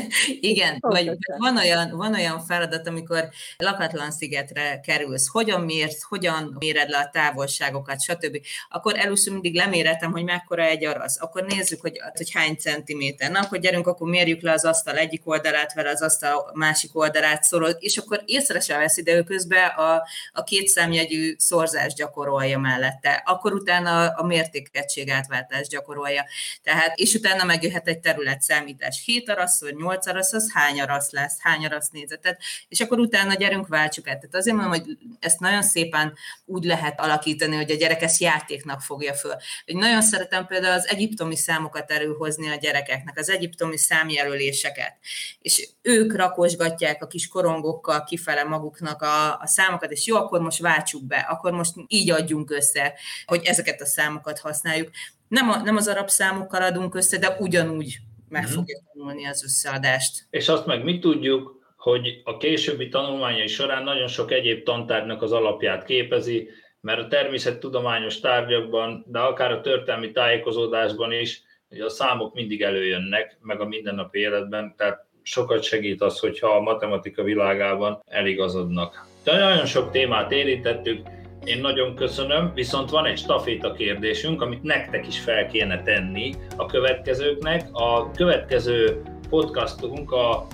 [0.41, 6.89] igen, vagy van olyan, van olyan feladat, amikor lakatlan szigetre kerülsz, hogyan mérsz, hogyan méred
[6.89, 8.41] le a távolságokat, stb.
[8.69, 11.21] Akkor először mindig leméretem, hogy mekkora egy arasz.
[11.21, 13.31] Akkor nézzük, hogy, hogy hány centiméter.
[13.31, 17.43] Na, akkor gyerünk, akkor mérjük le az asztal egyik oldalát, vele az asztal másik oldalát
[17.43, 20.03] szorol, és akkor észre sem vesz ide közben a,
[20.33, 23.23] a két számjegyű szorzás gyakorolja mellette.
[23.27, 26.25] Akkor utána a mértékegység átváltás gyakorolja.
[26.63, 29.03] Tehát, és utána megjöhet egy terület területszámítás.
[29.05, 33.35] 7 arasz, vagy 8 arasz, az hány arasz lesz, hány arasz nézetet, és akkor utána
[33.35, 34.15] gyerünk, váltsuk el.
[34.19, 36.15] Tehát azért mondom, hogy ezt nagyon szépen
[36.45, 39.35] úgy lehet alakítani, hogy a gyerek ezt játéknak fogja föl.
[39.65, 44.97] Hogy nagyon szeretem például az egyiptomi számokat előhozni a gyerekeknek, az egyiptomi számjelöléseket.
[45.41, 50.59] És ők rakosgatják a kis korongokkal kifele maguknak a, a számokat, és jó, akkor most
[50.59, 52.95] váltsuk be, akkor most így adjunk össze,
[53.27, 54.91] hogy ezeket a számokat használjuk.
[55.33, 58.01] Nem, a, nem az arab számokkal adunk össze, de ugyanúgy
[58.33, 58.57] meg uh-huh.
[58.59, 60.27] fogja tanulni az összeadást.
[60.31, 65.33] És azt meg mi tudjuk, hogy a későbbi tanulmányai során nagyon sok egyéb tantárgynak az
[65.33, 66.49] alapját képezi,
[66.81, 73.37] mert a természettudományos tárgyakban, de akár a történelmi tájékozódásban is, hogy a számok mindig előjönnek,
[73.41, 79.07] meg a mindennapi életben, tehát sokat segít az, hogyha a matematika világában eligazodnak.
[79.25, 81.07] De nagyon sok témát érintettük,
[81.45, 86.67] én nagyon köszönöm, viszont van egy staféta kérdésünk, amit nektek is fel kéne tenni a
[86.67, 87.69] következőknek.
[87.73, 90.47] A következő podcastunk a,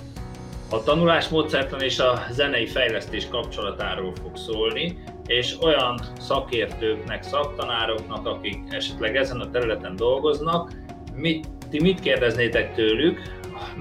[0.69, 9.15] a tanulásmódszertan és a zenei fejlesztés kapcsolatáról fog szólni, és olyan szakértőknek, szaktanároknak, akik esetleg
[9.15, 10.73] ezen a területen dolgoznak,
[11.13, 13.21] mit, ti mit kérdeznétek tőlük,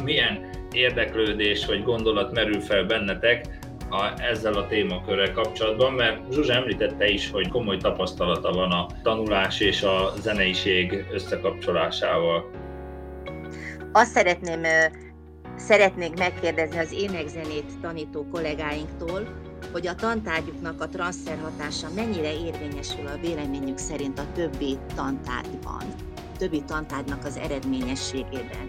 [0.05, 3.59] milyen érdeklődés vagy gondolat merül fel bennetek
[3.91, 9.61] a, ezzel a témakörrel kapcsolatban, mert Zsuzsa említette is, hogy komoly tapasztalata van a tanulás
[9.61, 12.51] és a zeneiség összekapcsolásával.
[13.93, 14.61] Azt szeretném,
[15.57, 23.19] szeretnék megkérdezni az énekzenét tanító kollégáinktól, hogy a tantárgyuknak a transfer hatása mennyire érvényesül a
[23.21, 25.83] véleményük szerint a többi tantárgyban,
[26.39, 28.69] többi tantárgynak az eredményességében.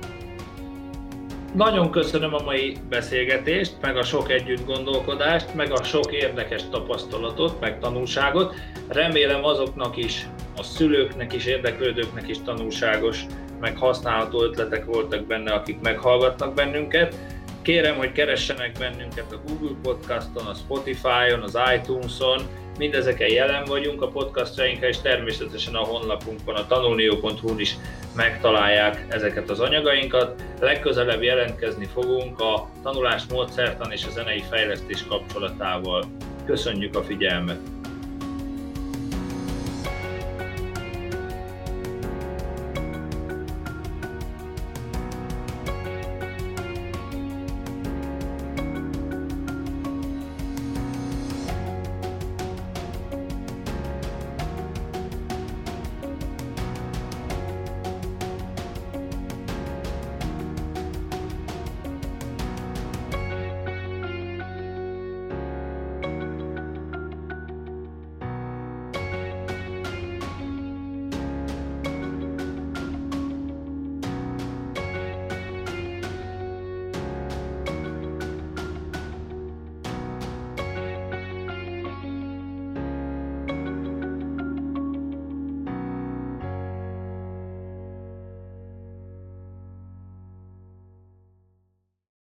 [1.53, 7.59] Nagyon köszönöm a mai beszélgetést, meg a sok együtt gondolkodást, meg a sok érdekes tapasztalatot,
[7.59, 8.55] meg tanulságot.
[8.87, 10.27] Remélem azoknak is,
[10.57, 13.25] a szülőknek is, érdeklődőknek is tanulságos,
[13.59, 17.15] meg használható ötletek voltak benne, akik meghallgatnak bennünket.
[17.61, 22.41] Kérem, hogy keressenek bennünket a Google Podcaston, a Spotify-on, az iTunes-on,
[22.79, 27.75] mindezeken jelen vagyunk a podcastjainkra, és természetesen a honlapunkon, a tanulnió.hu-n is
[28.15, 30.43] megtalálják ezeket az anyagainkat.
[30.59, 36.05] Legközelebb jelentkezni fogunk a tanulás módszertan és a zenei fejlesztés kapcsolatával.
[36.45, 37.78] Köszönjük a figyelmet!